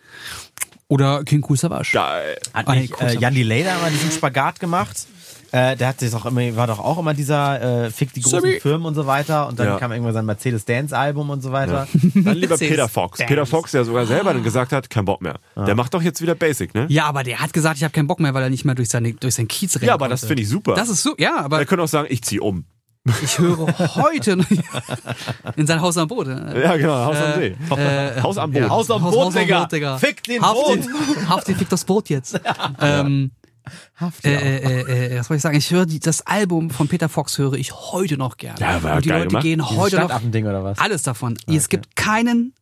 [0.89, 1.91] Oder King Cool Savage.
[1.93, 2.37] Geil.
[2.53, 5.07] Hat nicht äh, Jan Delay da mal diesen Spagat gemacht?
[5.55, 8.41] Äh, der hat sich doch immer, war doch auch immer dieser äh, Fick die großen
[8.41, 8.59] Sammy.
[8.59, 9.79] Firmen und so weiter und dann Ja.
[9.79, 11.87] kam irgendwann sein Mercedes Dance Album und so weiter.
[12.15, 13.19] Dann lieber Peter Fox.
[13.19, 13.29] Benz.
[13.29, 15.37] Peter Fox, der sogar selber dann gesagt hat, kein Bock mehr.
[15.57, 16.87] Der macht doch jetzt wieder Basic, ne?
[16.89, 18.89] Ja, aber der hat gesagt, ich habe keinen Bock mehr, weil er nicht mehr durch,
[18.89, 19.85] seine, durch sein Kiez rennt.
[19.85, 20.75] Ja, aber das finde ich super.
[20.75, 22.65] Das ist so, ja, aber Er könnte auch sagen, ich zieh um.
[23.23, 24.47] ich höre heute noch-
[25.57, 26.27] in sein Haus am Boot.
[26.27, 27.55] äh, Ja, genau, Haus am See.
[27.77, 28.63] äh, Haus am Boot.
[28.63, 29.61] ja, Haus am Haus- Boot, Haus am Digga.
[29.61, 29.99] Boot, Digga.
[29.99, 31.29] Fick den Hafti, Boot.
[31.29, 32.41] Hafti fickt das Boot jetzt.
[32.81, 33.31] Ähm,
[33.97, 34.41] Haft, äh, ja.
[34.41, 35.57] äh, äh, was soll ich sagen?
[35.57, 38.61] Ich höre die, das Album von Peter Fox höre ich heute noch gerne.
[38.61, 39.43] Ja, war Und die geil Leute gemacht.
[39.43, 40.79] gehen heute noch Stadtaffending oder was?
[40.79, 41.37] alles davon.
[41.47, 42.55] Es gibt keinen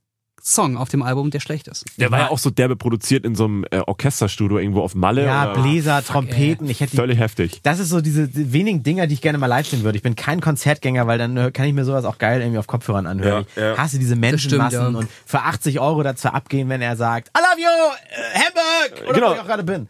[0.45, 1.85] Song auf dem Album, der schlecht ist.
[1.99, 5.25] Der war ja auch so derbe produziert in so einem äh, Orchesterstudio irgendwo auf Malle.
[5.25, 6.69] Ja, oder- Bläser, Trompeten.
[6.69, 7.61] Ich hätte die Völlig heftig.
[7.63, 9.95] Das ist so diese die wenigen Dinger, die ich gerne mal live sehen würde.
[9.97, 12.67] Ich bin kein Konzertgänger, weil dann äh, kann ich mir sowas auch geil irgendwie auf
[12.67, 13.47] Kopfhörern anhören.
[13.55, 13.73] Ja, ja.
[13.75, 14.99] Ich hasse diese Menschenmassen stimmt, ja.
[14.99, 17.69] und für 80 Euro dazu abgehen, wenn er sagt, I love you,
[18.11, 19.05] äh, Hamburg!
[19.11, 19.31] Oder Genau.
[19.31, 19.89] wo ich auch gerade bin.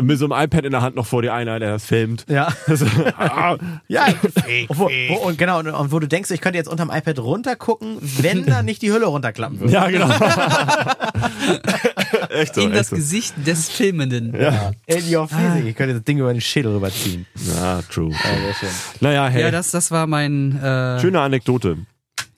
[0.00, 2.24] Mit so einem iPad in der Hand noch vor dir einer, der das filmt.
[2.28, 2.48] Ja.
[3.18, 3.56] Ah,
[3.88, 4.06] Ja,
[4.68, 7.18] und, wo, wo, und genau, und, und wo du denkst, ich könnte jetzt unterm iPad
[7.18, 9.72] runtergucken, wenn da nicht die Hülle runterklappen würde.
[9.72, 10.08] ja, genau.
[12.30, 12.62] echt so.
[12.62, 12.96] In echt das so.
[12.96, 14.34] Gesicht des Filmenden.
[14.34, 15.64] In your face.
[15.64, 17.26] Ich könnte das Ding über den Schädel rüberziehen.
[17.56, 18.10] Ja, true.
[18.10, 18.68] Ja, sehr schön.
[19.00, 19.42] Naja, hey.
[19.42, 21.78] Ja, das, das war mein, äh, Schöne Anekdote.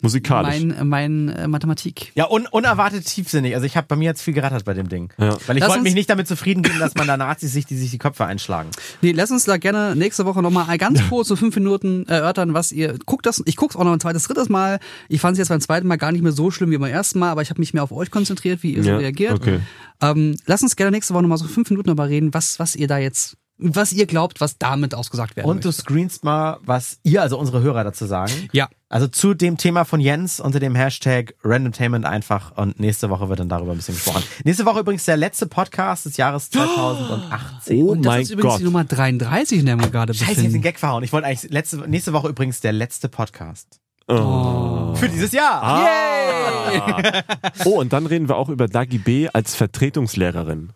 [0.05, 0.63] Musikalisch.
[0.63, 2.13] mein, mein äh, Mathematik.
[2.15, 3.55] Ja, un unerwartet tiefsinnig.
[3.55, 5.13] Also ich habe bei mir jetzt viel gerattert bei dem Ding.
[5.19, 5.37] Ja.
[5.47, 7.77] Weil ich Lass wollte mich nicht damit zufrieden geben, dass man da Nazis sich, die
[7.77, 8.71] sich die Köpfe einschlagen.
[9.03, 12.71] Nee, lass uns da gerne nächste Woche nochmal ganz kurz so fünf Minuten erörtern, was
[12.71, 13.43] ihr guckt das.
[13.47, 14.79] Ich guck's auch noch ein zweites, drittes Mal.
[15.09, 17.19] Ich fand es jetzt beim zweiten Mal gar nicht mehr so schlimm wie beim ersten
[17.19, 19.33] Mal, aber ich habe mich mehr auf euch konzentriert, wie ihr so Ja, reagiert.
[19.33, 19.61] okay.
[20.03, 22.89] Ähm, lass uns gerne nächste Woche nochmal so fünf Minuten darüber reden, was, was ihr
[22.89, 25.83] da jetzt, was ihr glaubt, was damit ausgesagt werden Und du möchte.
[25.83, 28.33] screenst mal, was ihr, also unsere Hörer dazu sagen.
[28.53, 28.69] Ja.
[28.95, 33.41] Also zu dem Thema von Jens unter dem Hashtag Randomtainment einfach und nächste Woche wird
[33.41, 34.23] dann darüber ein bisschen gesprochen.
[34.45, 37.83] Nächste Woche übrigens der letzte Podcast des Jahres 2018.
[37.83, 38.61] Oh Und das mein ist übrigens Gott.
[38.61, 40.63] die Nummer 33, in der wir gerade Scheiße, ich hab den befinden.
[40.63, 41.03] Gag verhauen.
[41.03, 43.81] Ich wollte eigentlich letzte, nächste Woche übrigens der letzte Podcast.
[44.07, 45.61] Für dieses Jahr.
[45.61, 47.23] Ah.
[47.65, 50.73] Oh, und dann reden wir auch über Dagi B als Vertretungslehrerin.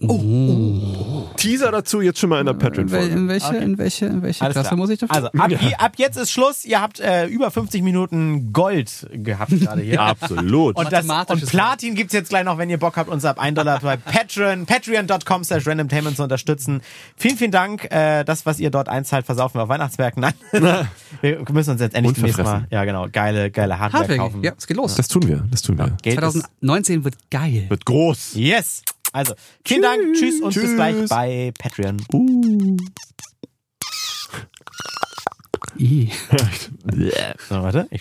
[0.00, 1.28] Oh.
[1.36, 3.14] Teaser dazu jetzt schon mal in der Patreon-Folge.
[3.14, 4.78] in welche, in welche, in welche Alles Klasse klar.
[4.78, 5.14] muss ich dafür?
[5.14, 6.64] Also ab, je- ab jetzt ist Schluss.
[6.64, 10.00] Ihr habt äh, über 50 Minuten Gold gehabt gerade hier.
[10.00, 10.76] Absolut.
[10.76, 13.54] Und, das, und Platin gibt's jetzt gleich noch, wenn ihr Bock habt, uns ab 1
[13.56, 16.80] Dollar bei Patreon, patreon.com slash randomtainment zu unterstützen.
[17.16, 17.84] Vielen, vielen Dank.
[17.92, 20.22] Äh, das, was ihr dort einzahlt, versaufen wir auf Weihnachtsmärkten.
[20.52, 20.88] Nein.
[21.20, 24.18] wir müssen uns jetzt endlich demnächst mal, ja genau, geile, geile Hardware, Hardware.
[24.18, 24.42] kaufen.
[24.42, 24.94] Ja, es geht los.
[24.96, 25.96] Das tun wir, das tun wir.
[26.02, 27.66] Geld ist, 2019 wird geil.
[27.68, 28.32] Wird groß.
[28.34, 28.82] yes.
[29.12, 29.34] Also,
[29.64, 30.14] vielen Dank.
[30.14, 30.74] Tschüss und bis Tschüss.
[30.74, 31.98] gleich bei Patreon.
[35.78, 36.10] Ih.
[37.48, 37.86] So, warte.
[37.90, 38.00] Ich